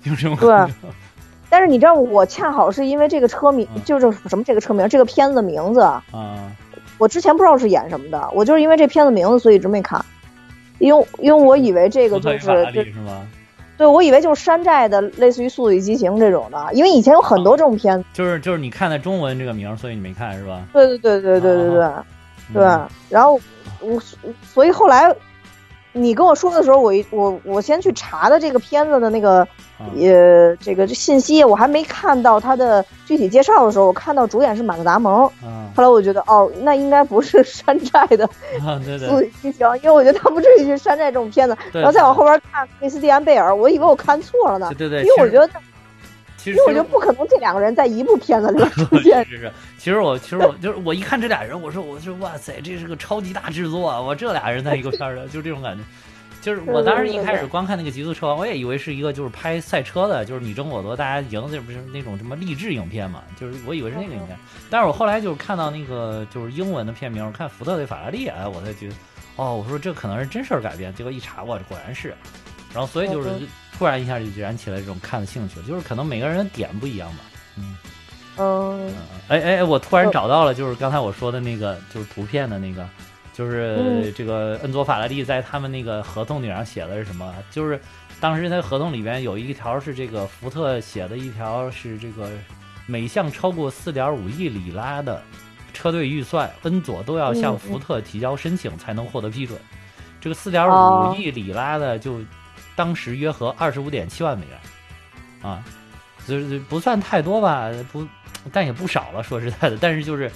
[0.04, 0.90] 有什么对。
[1.52, 6.04] 但是你知道我恰好是因为这个车名，就是什么这个车名，这个片子名字啊，
[7.00, 10.06] 我之前不知道是演什么的，我就是因为这片子名字，所以一直没看，
[10.78, 12.94] 因为因为我以为这个就是对，
[13.80, 20.62] 对我以为就是山寨的，类似于《速度与激情》这种的，因为以前有很多这种片子，就是就是你看的中文这个名，所以你没看是吧？
[20.72, 21.92] 对对对对对对对
[22.54, 22.64] 对，
[23.10, 23.40] 然后
[23.80, 24.00] 我
[24.44, 25.12] 所以后来
[25.94, 29.48] 你跟我说的时候，我一我我先去查的这个片子的那个。
[29.80, 35.30] 呃，这个这信息，我还没看到他的具体介绍的时候，我看到主演是马特·达蒙。
[35.44, 35.70] 嗯。
[35.76, 38.26] 后来我觉得，哦，那应该不是山寨的
[38.66, 39.08] 啊，对对。
[39.08, 41.58] 速度激情，因为我觉得他不至于去山寨这种片子。
[41.72, 44.72] 然后再往后边看，克里斯蒂安·贝尔，我以为我看错了呢。
[44.78, 45.02] 对对。
[45.02, 45.50] 因为我觉得。
[46.46, 49.24] 因为我觉得不可能这两个人在一部片子里 出现。
[49.26, 54.02] 是是，其实我其实我就是我一看这俩人，我说我说哇塞，这是个超级大制作啊！
[54.02, 55.84] 我这俩人在一个片儿的就这种感觉。
[56.42, 63.24] 就是我当时一开始光看那个《极速车王》，我也以为是一个就是拍赛车的，就是你争我夺大家赢，这不是那种什么励志影片嘛？
[63.40, 64.38] 就是我以为是那个影片。
[64.70, 68.96] 但是我后来就是看到那个就是英文的片名，我看福特对法拉利，哎，我才觉得
[69.36, 70.94] 哦，我说这可能是真事儿改编。
[70.96, 72.14] 结果一查，哇，果然是。
[72.74, 73.30] 然后所以就是
[73.78, 77.24] 突然一下就燃起了这种看的兴趣，就是可能每个人的点不一样吧。
[77.58, 77.76] 嗯
[78.38, 78.94] 嗯
[79.28, 82.88] 哎哎哎，我突然找到了，就是刚才我说的那个，就是图片的那个，
[83.40, 87.34] 就是嗯这个恩佐法拉利在他们那个合同顶上写的是什么？
[87.50, 87.80] 就是
[88.20, 92.30] 当时那合同里边有一条是这个福特写的一条是这个
[92.86, 95.24] 每项超过四点五亿里拉的
[95.74, 99.58] 车队预算，恩佐都要向福特提交申请才能获得批准。
[100.20, 102.20] 这个四点哦五亿里拉的就
[102.76, 105.64] 当时约合二十五点七万美元啊，
[106.28, 108.06] 就是不算太多吧，不，
[108.52, 109.24] 但也不少了。
[109.24, 110.30] 说实在的，但是就是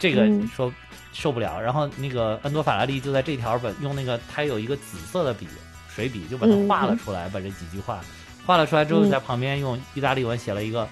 [0.00, 0.72] 这个嗯说
[1.12, 1.60] 受不了。
[1.60, 5.46] 然后那个恩多法拉利就在这条本用那个他有一个紫色的笔
[5.88, 8.00] 水笔，就把它画了出来，把这几句话
[8.46, 10.88] 画了出来之后，嗯在旁边用意大利文写了一个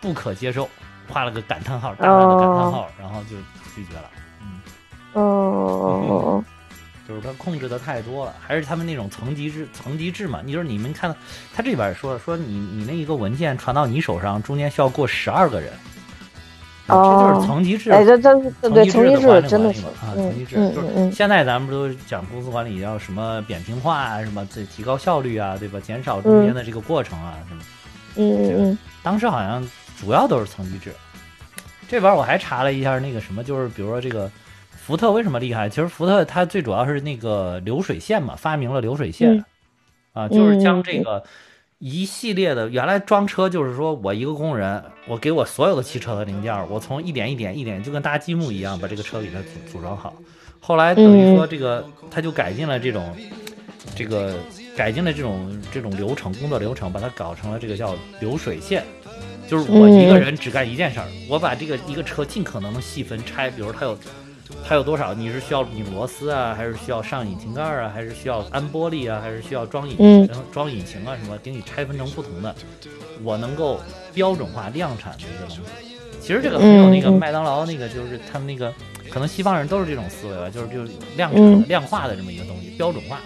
[0.00, 0.68] 不可接受，
[1.08, 3.36] 画了个感叹号，大大的感叹号，然后就
[3.74, 4.10] 拒绝了。
[4.42, 4.60] 嗯。
[5.14, 6.44] 哦
[7.08, 10.42] 就是他控制的太多了，还是他们那种层级制层级制嘛？
[10.44, 11.16] 你就是你们看，
[11.54, 15.72] 他这边说了，说你你那一个文件传到你手上，中间需要过十二个人，
[16.88, 17.90] 这就是层级制。
[17.90, 25.78] 哎，这这对对，层级制真的是啊，嗯层级制就是现在咱们不都讲公司管理要什么扁平化啊，什么这提高效率啊，对吧？
[25.80, 27.62] 减少中间的这个过程啊，什么。
[28.16, 29.64] 嗯嗯当时好像
[30.00, 30.92] 主要都是层级制。
[31.88, 34.30] 这边我还查了一下那个什么，就是比如说这个
[34.70, 35.68] 福特为什么厉害？
[35.68, 39.44] 其实福特它最主要是那个流水线嘛，发明了流水线，嗯
[40.24, 41.22] 啊，就是将这个
[41.78, 50.12] 一系列的原来装车就是说我一个工人，我给我所有的汽车的零件儿，我从一点一点一点就跟搭积木一样把这个车给它组组装好。
[50.58, 53.16] 后来等于说这个他就改进了这种
[53.94, 54.34] 这个
[54.76, 58.82] 改进了这种这种流程工作流程，把它搞成了这个叫流水线。
[59.46, 63.96] 就是我一个人只干一件事儿，我把这个一个车尽可能的细分拆，比如它有
[64.66, 72.54] 它有多少，你是需要拧螺丝啊，还是需要上引擎盖啊，还是需要安玻璃啊，还是需要装引嗯装引擎啊什么，给你拆分成不同的，
[73.22, 73.80] 我能够
[74.12, 75.60] 标准化量产的一个东西。
[76.20, 78.72] 其实这个很有那个麦当劳那个，就是他们那个
[79.10, 83.20] 可能西方人都是这种思维吧，就是就是量产量化的这么一个东西，标准化。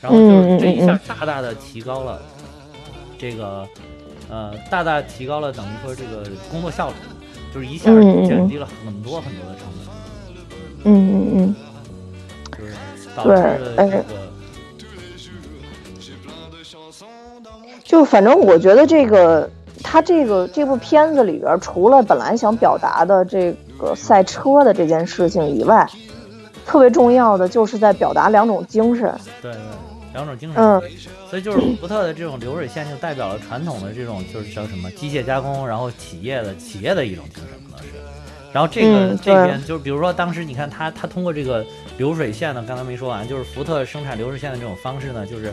[0.00, 2.22] 然后就是这一下大大的提高了
[3.18, 3.66] 这个
[4.28, 6.94] 呃，大大提高了等于说这个工作效率，
[7.52, 7.90] 就是一下
[8.28, 9.87] 降低了很多很多的成本。
[10.84, 10.94] 嗯
[11.34, 11.54] 嗯嗯，
[12.56, 12.72] 就是
[13.14, 13.34] 导致
[13.76, 14.04] 这个。
[17.84, 19.48] 就反正我觉得这个，
[19.82, 25.88] 他这个这部片子里边，除了本来想表达的这个赛车的这件事情以外，
[26.66, 29.18] 特别重要的就是在表达两种精神。
[29.40, 29.60] 对对，
[30.12, 30.62] 两种精神。
[30.62, 30.78] 嗯，
[31.30, 37.92] 所以就是福特的这种流水线，就代表了传统的这种就是叫什么机械加工，然后企业的企业的一种精神可能是。
[38.52, 41.64] 然后这个、嗯这边就是比如说当时你看他他通过这个
[41.96, 45.52] 流水线呢，刚才没说完，就是福特生产流水线的这种方式呢，就是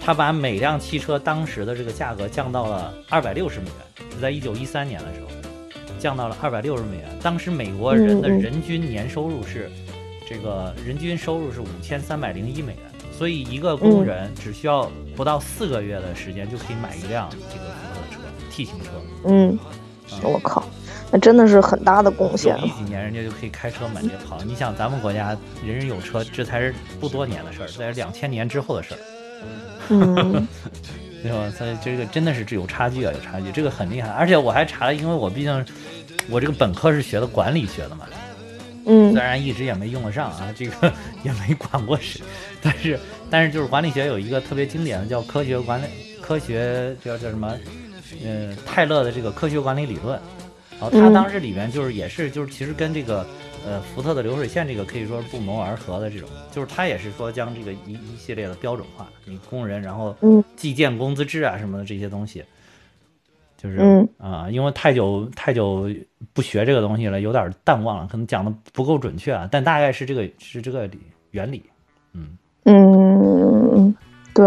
[0.00, 5.28] 他把每辆汽车当时的这个价格降到了二百六十美元，是在一九一三年的时候
[5.98, 7.08] 降到了二百六十美元。
[7.22, 9.70] 当时美国人的人均年收入是。
[10.28, 18.18] 这个人均收入是五千三百零一美元，所以一个工人只需要不到四个月的时间就可以买一辆这个福特的车
[18.50, 18.90] ，T 型车。
[19.22, 19.56] 嗯，
[20.24, 20.85] 我靠，那
[21.18, 22.56] 真的是很大的贡献。
[22.64, 24.38] 一几年人家就可以开车满街跑。
[24.44, 28.98] 你想咱们国家人人有车，这才是不多年的事儿，这是两千年之后的事儿，
[29.90, 30.48] 嗯
[31.22, 31.50] 对吧？
[31.56, 34.08] 所以这个真的是有差距啊，有差距，这个很厉害。
[34.10, 35.66] 而且我还查了，因为我毕竟
[36.28, 38.06] 我这个本科是学的管理学的嘛。
[38.88, 40.92] 嗯虽然一直也没用得上啊，这个
[41.24, 42.22] 也没管过谁，
[42.62, 42.96] 但是
[43.28, 45.86] 但是就是管理学有一个特别经典的叫科学管理
[46.22, 47.52] 科学叫叫什么，
[48.24, 50.16] 呃，泰勒的这个科学管理理论，
[50.80, 53.26] 然后他嗯当时里面就是也是就是其实跟这个
[53.66, 60.42] 呃福特的流水线这个可以说是不谋而合的这种，就是他也是说将这个一一系列的标准化，你工人然后嗯。
[60.54, 62.44] 计件工资制啊什么的这些东西。
[63.56, 64.08] 就是嗯。
[64.18, 65.88] 啊、因为太久太久
[66.34, 70.98] 不学这个东西了，有点淡忘了，可能讲的不够准确啊，但大概是这个是这个理
[71.30, 71.62] 原理，
[72.12, 73.94] 嗯，嗯，
[74.34, 74.44] 对，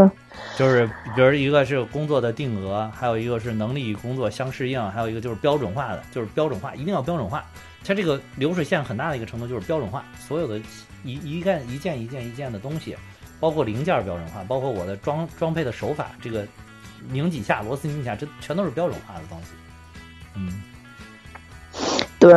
[0.60, 0.86] 就是
[1.16, 7.46] 比如一个是工作的定额，还有一个是能力与工作相适应，还有一个就是标准化的，就是标准化一定要标准化。
[7.86, 10.60] 它这个流水线很大的一个程度就是标准化，所有的
[11.06, 12.94] 一一件一件一件一件的东西，
[13.40, 16.46] 包括零件标准化，包括我的装装配的手法，这个
[17.08, 19.48] 拧几下螺丝拧几下，这全都是标准化的东西。
[20.36, 20.62] 嗯，
[22.20, 22.34] 对，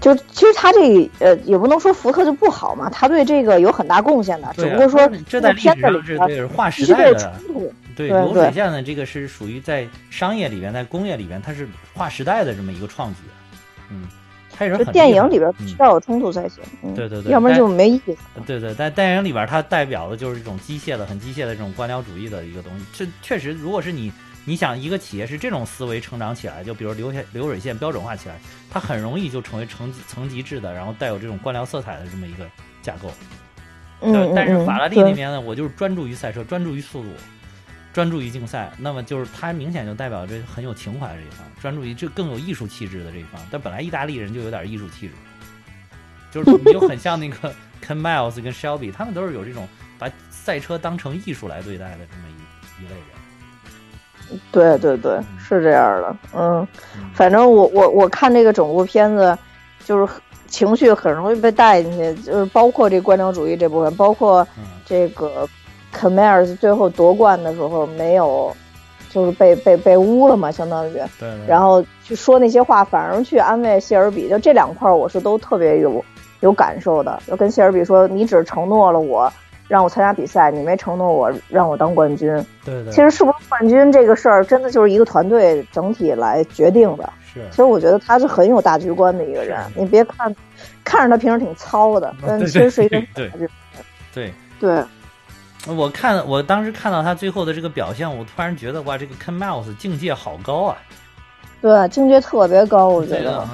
[0.00, 7.32] 就其实他这个呃，也不能说福特就不好嘛，他对这个有很大贡献的，只不过说这在历史片子里上是边对是划时代的冲。
[7.46, 7.72] 突。
[7.96, 13.20] 对流水线的这个是属于在商业里边，在工业里边，它是划时代的这么一个创举。
[13.88, 14.08] 嗯，
[14.52, 18.16] 他也是就很电影里边嗯必须要有冲突才行，嗯，对对对要不然就没意思。
[18.44, 22.84] 对对，在电影里边，它代表的就是这种机械的、很机械的这种官僚主义的一个东西。
[22.92, 24.12] 这确实，如果是你
[24.44, 28.38] 你想一个企业是这种思维成长起来，就比如流线流水线标准化起来，
[28.70, 32.46] 它很容易就成为层级层级制的，然后带有这种官僚色彩的这么一个
[32.82, 33.12] 架构。
[34.00, 37.08] 嗯但是法拉利对那边呢，我就是专注于赛车，专注于速度，
[37.94, 38.70] 专注于竞赛。
[38.78, 43.40] 那么就是它明显就代表着很有情怀的这一方，专注于这更有艺术气质的这一方。
[43.50, 45.14] 但本来意大利人就有点艺术气质，
[46.30, 49.66] 就是你就很像那个 Ken Miles 跟 Shelby，他们都是有这种
[49.98, 53.13] 把赛车当成艺术来对待的这么一一类人。
[54.50, 56.66] 对对对，是这样的，嗯，
[56.96, 57.10] 嗯。
[57.14, 59.36] 反正我我我看这个整部片子，
[59.84, 60.12] 就是
[60.46, 64.64] 情绪很容易被带进去，就是包括这官僚主义这部分，包括嗯。
[64.86, 65.48] 这个
[65.92, 68.54] a m a r 最后夺冠的时候没有，
[69.08, 71.46] 就是被被被污了嘛，相当于，对对。
[71.48, 76.04] 然后去说那些话，反而去安慰谢尔比，就这两块儿我是都特别有
[76.40, 79.32] 有感受的，就跟谢尔比说，你只承诺了我
[79.68, 82.28] 让我参加比赛，你没承诺我让我当冠军。
[82.64, 87.12] 对对，其实是不是冠军这个事儿，真的就是一个团队整体来决定的。
[87.32, 90.34] 是其实我觉得他是很有大局观的一个人，你别看
[90.84, 93.48] 看着他平时挺糙的，但其实是一个对大局
[94.12, 94.32] 对。
[94.60, 94.82] 对，
[95.66, 100.76] 我看我当时看到他最后的这个表现，我突然觉得哇，这个 Ken Miles 境界好高啊！
[101.60, 103.46] 对，境界特别高，我觉得。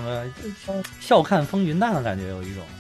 [1.01, 2.80] 笑看风云淡的感觉有一种，嗯，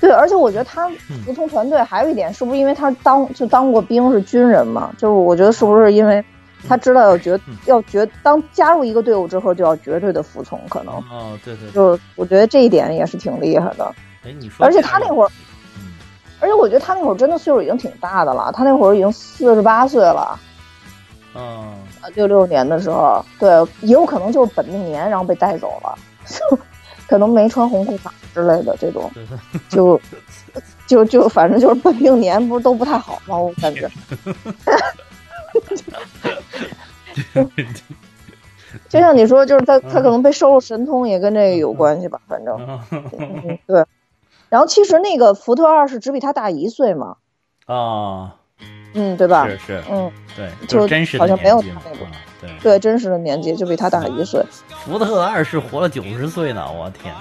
[0.00, 4.90] 对，而且我觉得他嗯服从团队还有一点，是不是因为他当就当过兵是军人嘛？
[4.96, 6.24] 就是我觉得是不是因为
[6.66, 13.94] 他知道要绝嗯要绝当加入一个队伍之后就要绝对的服从，可能哦，对对对，就我觉得这一点也是挺厉害的。
[14.24, 15.30] 哎，你说，而且他那会儿，
[15.76, 15.92] 嗯，
[16.40, 20.38] 而且我觉得他那会儿真的岁数已经挺大的了，他那会儿已经四十八岁了。
[21.34, 21.74] 嗯，
[22.14, 23.50] 六六年的时候，对，
[23.82, 25.96] 也有可能就是本命年，然后被带走了，
[26.26, 26.58] 就
[27.10, 29.10] 可能没穿红裤衩之类的这种，
[29.68, 30.00] 就
[30.86, 33.36] 就就反正就是本命年，不是都不太好吗？
[33.36, 33.90] 我感觉。
[38.88, 42.80] 就像你说，就是他他可能被收了神通，也跟这个有关系吧，反正，
[43.18, 43.84] 嗯，对。
[44.48, 47.16] 然后其实那个福特二是只比他大一岁嘛，
[47.66, 48.36] 啊，
[48.94, 49.48] 嗯，对吧？
[49.48, 54.42] 是是，嗯，对，就是真实的好像没有他那个啊对，对，真实的年纪就比他大一岁。
[54.84, 57.14] 福特二世活了九十岁呢，我天，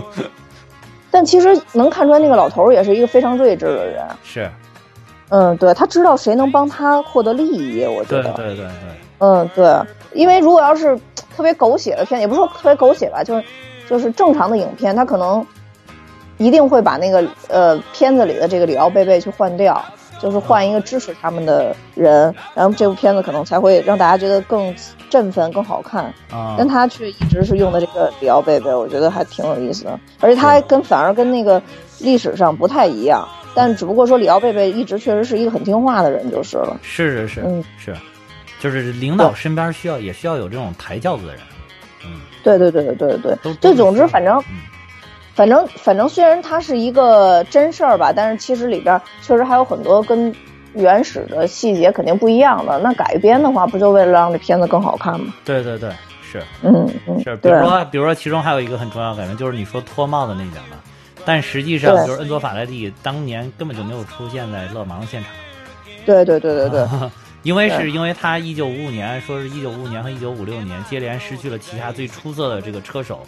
[1.10, 4.04] 但其实能看出来，那个老头也是一个非常睿智的人。
[4.22, 4.50] 是，
[5.28, 8.32] 嗯，对他知道谁能帮他获得利益，我觉得。
[8.32, 8.70] 对对对对，
[9.18, 9.74] 嗯，对，
[10.12, 10.98] 因为如果要是
[11.34, 13.44] 特别狗血的片，也不是说特别狗血吧，就是
[13.88, 15.46] 就是正常的影片，他可能
[16.36, 19.82] 一定会把那个呃片子里的这个里奥贝贝去换掉，
[20.20, 24.74] 就是换一个支持他们的人，然后这部片子可能才会让大家觉得更
[25.10, 26.04] 振奋、更好看。
[26.30, 31.62] 啊，但他却一直是用的这个里奥贝贝，我觉得还挺有意思的，而且他还跟反而跟那个
[32.00, 36.78] 历史上不太一样，但只不过说里奥贝贝一直确实是一个很听话的人就是了。
[36.82, 37.94] 是是是嗯是，
[38.60, 41.42] 就是领导身边需要也需要有这种抬轿子的人，
[42.04, 44.56] 嗯，对对对对对对都对，总之反正嗯
[45.36, 50.34] 反正反正虽然它是一个真事儿吧，但是其实里边确实还有很多跟
[50.72, 52.78] 原始的细节肯定不一样的。
[52.78, 55.34] 那改编的话，不就为了让这片子更好看吗？
[55.44, 55.90] 对对对，
[56.22, 60.78] 是嗯嗯，是，比如说比如说其中还有一个很重要的改变，就是你说脱帽的那一点吧，
[61.26, 65.30] 但实际上就是恩佐法莱蒂当年根本就没有出现在勒芒现场。
[66.06, 66.86] 对对对对 对，
[67.42, 73.26] 因为是因为他一九五五年，说是一九五五年和一九五六年接连失去了旗下最出色的这个车手，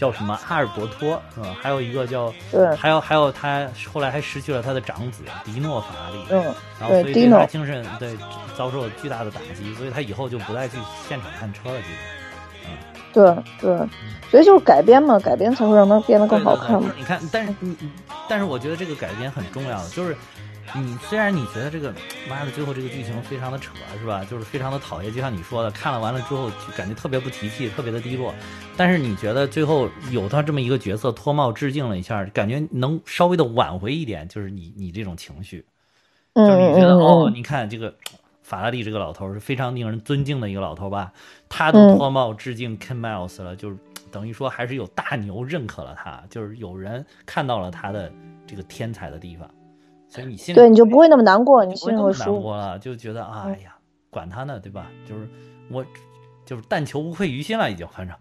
[0.00, 1.44] 叫什么阿尔伯托嗯？
[1.60, 6.42] 还有一个叫，对还有还有他后来还失去了他的长子迪诺法拉利，嗯，
[6.80, 8.16] 然后所以他精神对
[8.56, 12.20] 遭受了巨大的打击，所以他以后就不再去现场看车了，基本。
[13.12, 13.24] 对
[13.60, 13.76] 对，
[14.30, 16.98] 所以就是改编嘛，改编才会让它变得更好看嘛对对对。
[17.00, 17.90] 你看，但是你，你
[18.28, 20.16] 但是我觉得这个改编很重要的，就是
[20.76, 21.92] 你虽然你觉得这个
[22.28, 24.24] 妈的最后这个剧情非常的扯，是吧？
[24.24, 28.34] 就是非常的讨厌，就像你说的，看了完了之后就感觉特别不提气，特别的低落。
[28.76, 35.64] 但是你觉得最后有他这么一个角色脱帽致敬了一下，感觉能稍微的挽回一点，就是你你这种情绪，
[36.34, 37.92] 嗯就是你觉得、嗯哦，嗯你看这个
[38.42, 41.12] 法拉利这个老头是非常令人尊敬的一个老头吧？
[41.48, 43.76] 他都嗯脱帽致敬 Ken Miles 了，就是
[44.10, 48.10] 等于说还是有大牛认可了他，就是有人看到了他的
[48.46, 49.50] 这个天才的地方，
[50.10, 52.42] 所以你心里对，你就不会那么难过，你心里不会舒服。
[52.42, 53.76] 过了，就觉得哎呀，
[54.10, 54.86] 管他呢，对吧？
[55.08, 55.26] 就是
[55.70, 55.82] 我
[56.44, 58.14] 就是但求无愧于心了，已经反正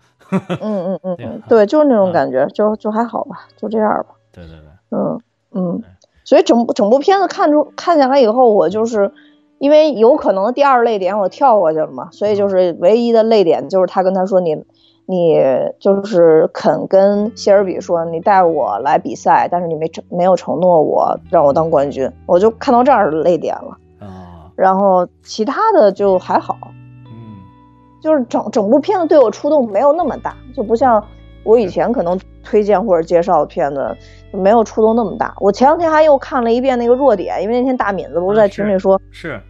[0.61, 4.15] 嗯嗯嗯 对啊嗯，对，就是那种嗯感觉，就就还好吧，就这样吧。
[4.31, 5.19] 对对对，嗯
[5.51, 5.83] 嗯，
[6.23, 9.11] 所以整部整部片子看出看下来以后，我就是
[9.57, 14.63] 因为有可能第二泪点我跳过去了嘛，所以就是唯一的泪点就是他跟他说你
[15.11, 15.41] 你
[15.79, 23.75] 就是肯跟谢尔比说你带我来比赛，但是你没承没有承诺我让我当冠军，我就看到这儿泪点了。
[23.99, 26.59] 啊，然后其他的就还好，
[27.07, 27.41] 嗯
[27.99, 31.03] 就是整整部片子对我触动没有那么大，就不像
[31.43, 33.97] 我以前可能推荐或者介绍的片子
[34.31, 35.33] 没有触动那么大。
[35.39, 39.41] 我前两天还又看了一遍那个弱点，因为那天大敏子不是在群里说、是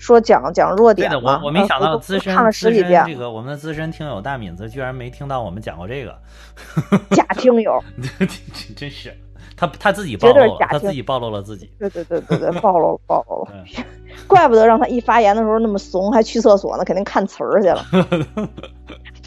[0.00, 6.18] 说讲讲弱对的，点嘛，我我没想到资深看了十几遍这个我们的资深听友大敏子居然没听到我们讲过这个，
[7.14, 7.78] 假听友，
[8.74, 9.14] 真是
[9.54, 11.70] 他他自己暴露了，他自己暴露了自己。
[11.78, 13.64] 对对对对对，暴露了暴露了，
[14.26, 17.84] 怪不得让他一发言的时候那么怂，还去厕所呢，肯定看词儿去了。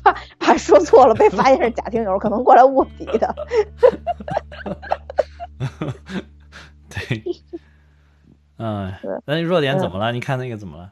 [0.04, 3.36] 怕怕说错了被发现是假听友，可能过来卧底的。
[6.90, 7.24] 对，
[8.58, 10.12] 嗯对，那弱点嗯怎么了？
[10.12, 10.92] 你看那个怎么了？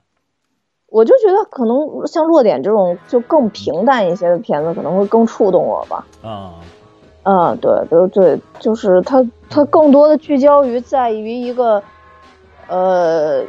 [0.87, 6.05] 我就觉得可能像弱点这种就更平淡一些的片子，可能会更触动我吧。
[6.21, 6.55] 啊，
[7.23, 11.81] 嗯，对对对，就是它它更多的聚焦于在于一个，
[12.67, 13.41] 呃，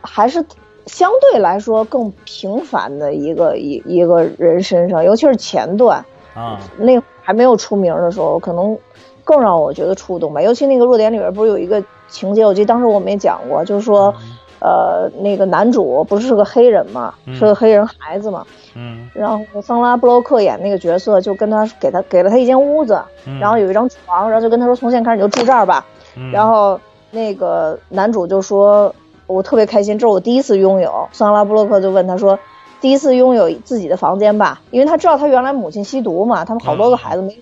[0.00, 0.42] 还是
[0.86, 6.02] 相对来说更平凡的一个一一个人身上，尤其是前段
[6.34, 8.78] 啊，那还没有出名的时候，可能
[9.22, 10.40] 更让我觉得触动吧。
[10.40, 14.14] 尤其那个弱点里边不是有一个情节，我记得当时我们也讲过，就是说，
[14.60, 18.44] 呃，那个男主不是个黑人嘛，嗯是个黑人孩子嘛，
[18.74, 25.84] 嗯然后桑拉布洛克演那个角色就跟他给他给了他一间屋子，嗯，然后有一张床，然后就跟他说从现在开始你就住这儿吧。
[26.16, 26.80] 嗯然后
[27.10, 28.92] 那个男主就说
[29.26, 32.38] ：“我特别开心，这是我第一次拥有。”桑拉布洛克就问他说
[32.80, 37.38] ：“第一次拥有自己的房间吧？”因为他知道他原来母亲吸毒嘛，他们好多个孩子没。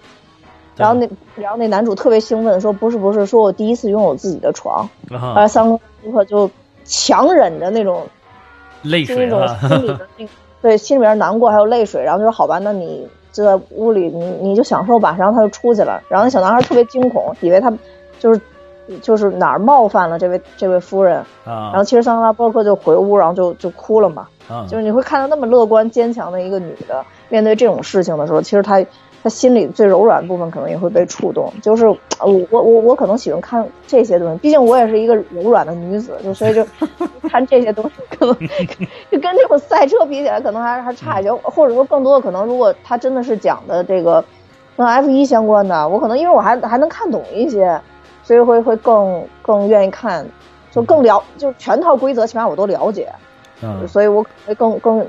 [0.77, 6.51] 然后那然后那男主特别兴奋说：“不是不是，说我第一次拥有自己的床。”啊而桑拉布洛克就
[6.85, 8.07] 强忍着那种
[8.83, 10.31] 泪就那种心里的那个
[10.63, 17.73] 对心里边难过还有泪水，然后就说好吧，那你就在屋里你你就享受吧，然后他就出去了，然后那小男孩特别惊恐，以为他
[18.19, 18.41] 就是
[19.03, 24.67] 就是哪儿冒犯了这位这位夫人，啊，然后其实桑德拉波克就回屋，然后就就哭了嘛，啊。
[24.69, 28.85] 就是你会看到那么乐观坚强的一个女的，面对这种事情的时候，其实她
[29.27, 31.53] 她心里最柔软的部分可能也会被触动。
[31.61, 36.65] 就是呃我我我我可能喜欢看这些东西，毕竟我也是一个柔软的女子，就所以就
[37.29, 38.37] 看这些东西可能
[39.11, 44.25] 就跟这种赛车比起来，可能还还差一些，或者说更多的可能，如果他真的是讲的这个
[44.77, 47.81] 跟 F 一相关的，我可能因为我还还能看懂一些，
[48.23, 50.25] 所以会会更更愿意看，
[50.71, 53.09] 就更了就全套规则起码我都了解。
[53.63, 55.05] 嗯所以我会更更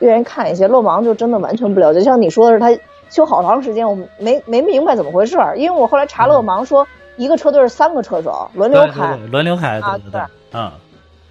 [0.00, 0.66] 愿意看一些。
[0.66, 2.68] 漏盲就真的完全不了解，像你说的是，他
[3.08, 5.56] 修好长时间，我没没明白怎么回事儿。
[5.56, 6.86] 因为我后来查勒芒说，
[7.16, 10.20] 一个车队是三个车手轮流开，轮流开，啊对对对，
[10.52, 10.72] 嗯，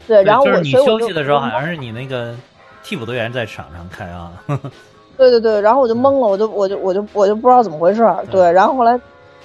[0.08, 2.36] 对，然后我你休息的时候，好像是你那个
[2.84, 4.32] 替补队员在场上开啊，
[5.18, 8.26] 对对对，然后我就懵了，我就我就我就我就不知道怎么回事儿。
[8.32, 9.00] 对，然后后来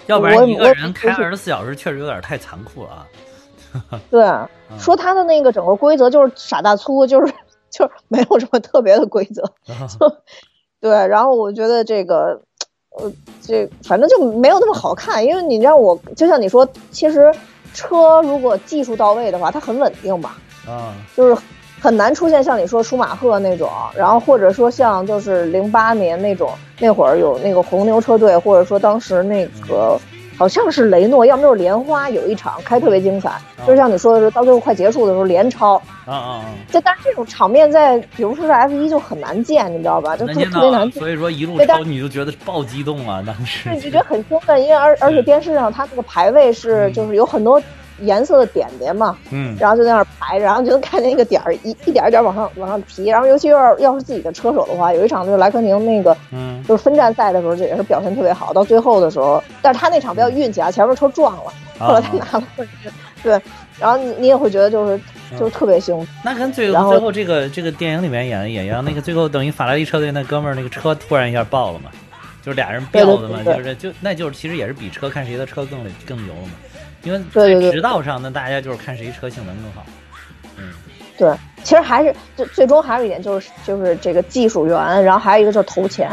[0.07, 3.07] 要不然一个人开就是二十四小时确实有点太残酷了啊。
[4.11, 7.33] 对嗯说他的那个整个规则就是傻大粗，就是
[7.71, 9.43] 就是没有什么特别的规则。
[10.81, 12.41] 对，然后我觉得这个，
[12.99, 17.33] 呃，这反正就没有那么好看，因为你让我就像你说，其实
[17.75, 20.31] 车如果技术到位的话，它很稳定嘛，
[20.67, 21.43] 啊，就是
[21.81, 29.99] 很难出现像你说舒马赫那种，然后或者说像就是零八年那种那会儿有那个红牛车队，或者说当时那个。
[30.41, 33.31] 好像是雷诺，要么就是莲花，有一场开特别精彩，
[33.67, 35.75] 就像你说的是，到最后快结束的时候连超，
[36.07, 36.45] 啊啊啊！
[36.73, 40.17] 这但是这种场面在比如说是 F 一就很难见，你知道吧？
[40.17, 40.99] 就特别难见。
[40.99, 47.63] 所以说一路超你就觉得爆激动啊，当时对，就觉得很兴奋，因为而而且电视上它这个排位是就是有很多
[48.01, 49.57] 颜色的点点嘛，嗯。
[49.59, 56.63] 然后就在那儿排，然后就能看见一个点儿一一点一点往上往上提，然后尤其要是要是自己的车手的话，有一场就是莱科宁那个嗯。
[56.69, 62.93] 就是分站赛的时候，这也是表现特别好，到最后的时候，但是他那场比较运气啊，前面车撞了，后来他拿了冠军，
[63.23, 63.41] 对，
[63.79, 65.01] 然后你你也会觉得就是
[65.39, 71.91] 就是特别兴奋，那跟最最后这个这个电影里面演的也一样，那个最后等于法拉利车队那哥们儿那个车突然一下爆了嘛，
[72.43, 76.53] 就是俩人飙的嘛，对对对就是就那就是其实也是比车看谁的车更更牛了嘛，
[77.03, 77.71] 因为对对对。
[77.71, 79.85] 在直道上那大家就是看谁车性能更好，
[80.57, 80.73] 嗯。
[81.17, 86.11] 对，其实还是最最终还有一点就是就是这个技术员，然后还有一个就是投钱，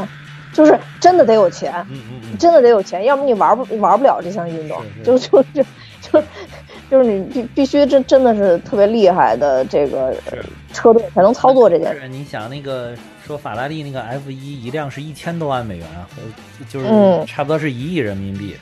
[0.52, 5.64] 就是真的得有钱，嗯嗯嗯，真的得有钱，要么你玩不玩不了这项运动，就就就
[6.02, 6.24] 就
[6.90, 10.38] 就是你必必须真真的是特别厉害的这个呃
[10.74, 12.02] 车队才能操作这件事。
[12.02, 12.94] 是你想那个
[13.26, 15.88] 说法拉利那个 F 一一辆是一千多万美元
[16.70, 17.26] 就是嗯。
[17.26, 18.58] 差不多是一亿人民币。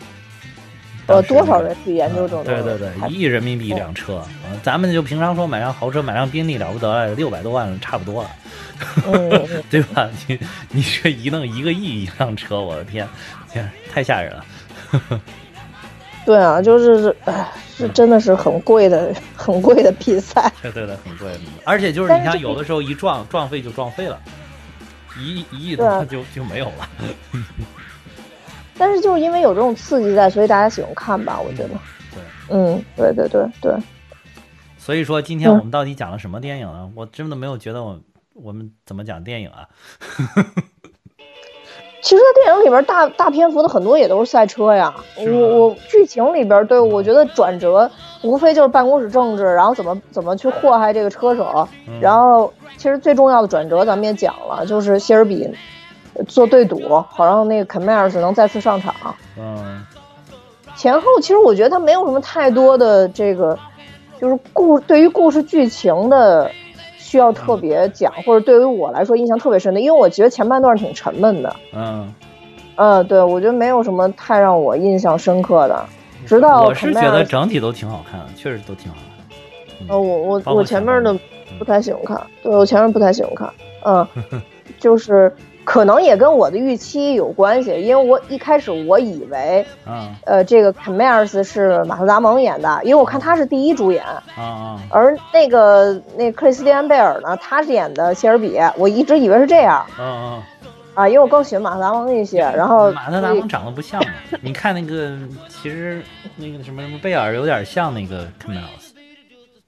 [1.08, 2.44] 呃，多少人去研究这种？
[2.44, 4.26] 对对对，一亿人民币一辆车，啊，
[4.64, 8.30] 咱们就平常说买辆豪车，买辆宾利了不得了，六百多万差不多了。
[9.06, 10.10] 嗯， 对吧？
[10.28, 10.40] 你
[10.72, 13.08] 你这一弄一个亿一辆车，我的天，
[13.52, 14.46] 天太吓人了。
[16.26, 20.52] 对啊，就是，哎，是真的是很贵的，很贵的比赛。
[20.64, 21.30] 对对对，很贵，
[21.64, 24.20] 而且就是你像，有的时候一撞撞废就撞废了，
[25.20, 26.90] 一亿一亿多就就没有了。
[28.78, 31.40] 但是就是因为有这种刺激在，所以大家喜欢看吧？
[31.40, 31.70] 我觉得。
[32.14, 32.22] 对。
[32.50, 33.74] 嗯，对对对对。
[34.78, 36.92] 所以说，今天我们到底讲了什么电影呢？
[36.96, 38.00] 我真的没有觉得我
[38.34, 39.68] 我们怎么讲电影啊。
[42.02, 44.94] 其实，在电影里边大大篇幅的很多也都是赛车呀。
[45.18, 47.90] 我我剧情里边，对我觉得转折
[48.22, 51.68] 无非就是办公室政治，然后怎么怎么去祸害这个车手。
[51.88, 55.50] 嗯、然后，其实最重要的转折咱们也讲了，就是谢尔比
[56.28, 56.80] 做对赌，
[57.10, 58.94] 好让那个肯迈尔斯能再次上场。
[59.38, 59.86] 嗯。
[60.76, 63.58] 前后其实我觉得他没有什么太多的这个，
[64.20, 66.52] 就是故对于故事剧情的。
[66.98, 71.56] 需要特别讲，或者对于我来说印象特别深的，因为我觉得前半段挺沉闷的。
[71.72, 72.12] 嗯，
[72.76, 75.86] 嗯，对，我觉得没有什么太让我印象深刻的。
[76.26, 79.88] 直到我是觉得整体都挺好看的，确实都挺好看。
[79.88, 81.16] 呃，我我我前面的
[81.60, 83.54] 不太喜欢看，对我前面不太喜欢看。
[83.86, 84.06] 嗯，
[84.80, 85.34] 就是
[85.66, 94.04] 可能也跟我的预期有关系，因为我一开始我以为，嗯，呃，这个肯迈尔斯是马特·达蒙演的，因为我看他是第一主演。
[94.04, 94.80] 啊啊。
[94.90, 99.86] 而那个那克里斯蒂安·贝尔呢，他是演的谢尔比，我一直以为是这样。
[100.00, 100.44] 嗯嗯。
[100.94, 104.12] 啊，因为我更喜欢马特·达蒙一些，然后马特·达蒙长得不像嘛？
[104.42, 105.18] 你看那个，
[105.50, 106.02] 其实
[106.38, 108.94] 那个什么什么贝尔有点像那个肯迈尔斯。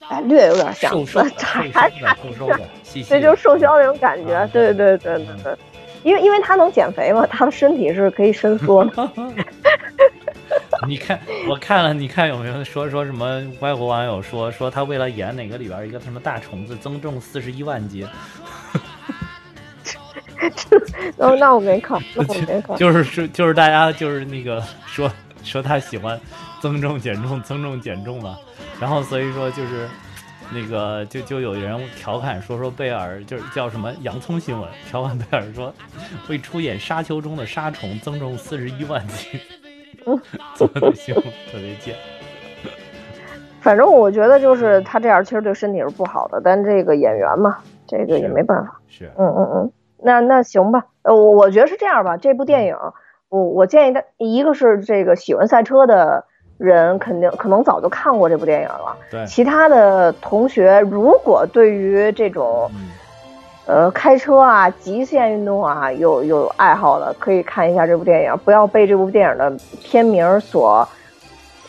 [0.08, 1.30] 哎，略有点像，瘦瘦的，
[1.74, 4.48] 还瘦瘦的，细细这就是瘦削那种感觉。
[4.54, 5.58] 对对对对对，
[6.04, 9.12] 因为因为他能减肥嘛，他的身体是可以伸缩的。
[10.88, 11.20] 你看，
[11.50, 18.08] 我看了，你看有没有说说什么外国网友说说他为了演哪个里边一个什么大虫子增重四十一万斤。
[21.18, 22.78] 哦，那我没看，那我没看。
[22.78, 25.12] 就是是就是大家就是那个说
[25.44, 26.20] 说他喜欢
[26.62, 28.38] 增重减重增重减重嘛，
[28.80, 29.90] 然后所以说就是
[30.54, 35.74] 那个就就有人调侃说说贝尔就是叫什么洋葱新闻，调侃贝尔说
[36.28, 39.40] 会出演沙丘中的沙虫增重四十一万斤，
[40.56, 41.96] 做的新闻特别贱。
[43.60, 48.80] 反正我觉得就是他这样其实对身体是不好的，但这个演员嘛，这个也没办法。
[48.88, 49.72] 是，嗯嗯嗯。
[50.00, 52.16] 那那行吧，呃，我我觉得是这样吧。
[52.16, 52.78] 这部电影，
[53.30, 56.27] 我我建议他，一个是这个喜欢赛车的
[56.58, 58.98] 人，肯定可能早就看过这部电影了。
[59.10, 59.26] 对。
[59.26, 62.70] 其他的同学，如果对于这种，
[63.66, 69.52] 呃，开车啊、极限运动啊有有爱好的，可以看一下这部电影，不要被这部电影的
[69.84, 70.88] 片名所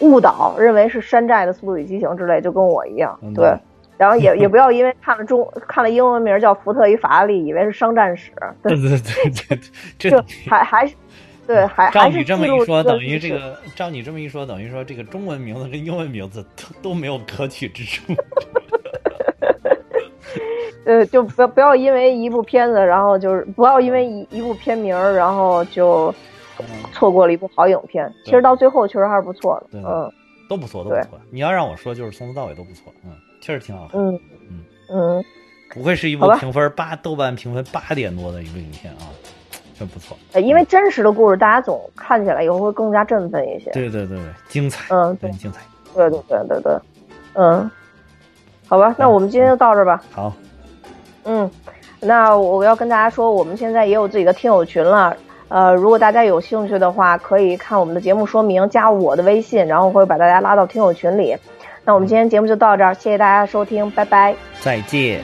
[0.01, 3.19] 误导，认为是山寨的《速度与激情》之类，就跟我一样。
[3.23, 3.57] 嗯、对。
[3.97, 8.31] 然后也也不要因为看了中看了英文名叫福特与法拉利，以为是商战史。
[8.63, 9.61] 对 对对对，
[9.99, 10.95] 这就还还是
[11.49, 18.13] 对还照你这么一说，等于这个照你这么一说，等于说这个中文名字跟英文名字都都没有可取之处。
[20.85, 26.15] 呃，就不要不要因为一部片子，然后就是不要因为一一部片名，然后就
[26.93, 28.13] 错过了一部好影片。
[28.25, 30.13] 其实到最后确实还是不错的，嗯，
[30.49, 31.21] 都不错，都不错。
[31.31, 33.11] 你要让我说，就是从头到尾都不错，嗯。
[33.41, 34.21] 确实挺好看，嗯
[34.51, 35.25] 嗯嗯，
[35.73, 39.07] 不愧是一部评分八豆瓣评分八点多的一部影片啊，
[39.79, 40.17] 真不错。
[40.41, 43.71] 因为真实的故事，大家总看起来以后会更加振奋一些。
[43.71, 45.61] 对对对对，精彩，嗯，对，精彩。
[45.95, 46.73] 对对对对对，
[47.35, 47.71] 嗯，
[48.69, 50.03] 好吧，那我们今天就到这吧。
[50.13, 50.33] 好，
[51.25, 51.51] 嗯，
[52.01, 55.17] 那我要跟大家说，我们现在也有自己的听友群了。
[55.49, 61.35] 呃，如果大家有兴趣的话，可以看我们的节目说明，加我的微信，然后会把大家拉到听友群里。
[61.85, 65.23] 那我们今天节目就到这儿，谢谢大家收听，拜拜，再见。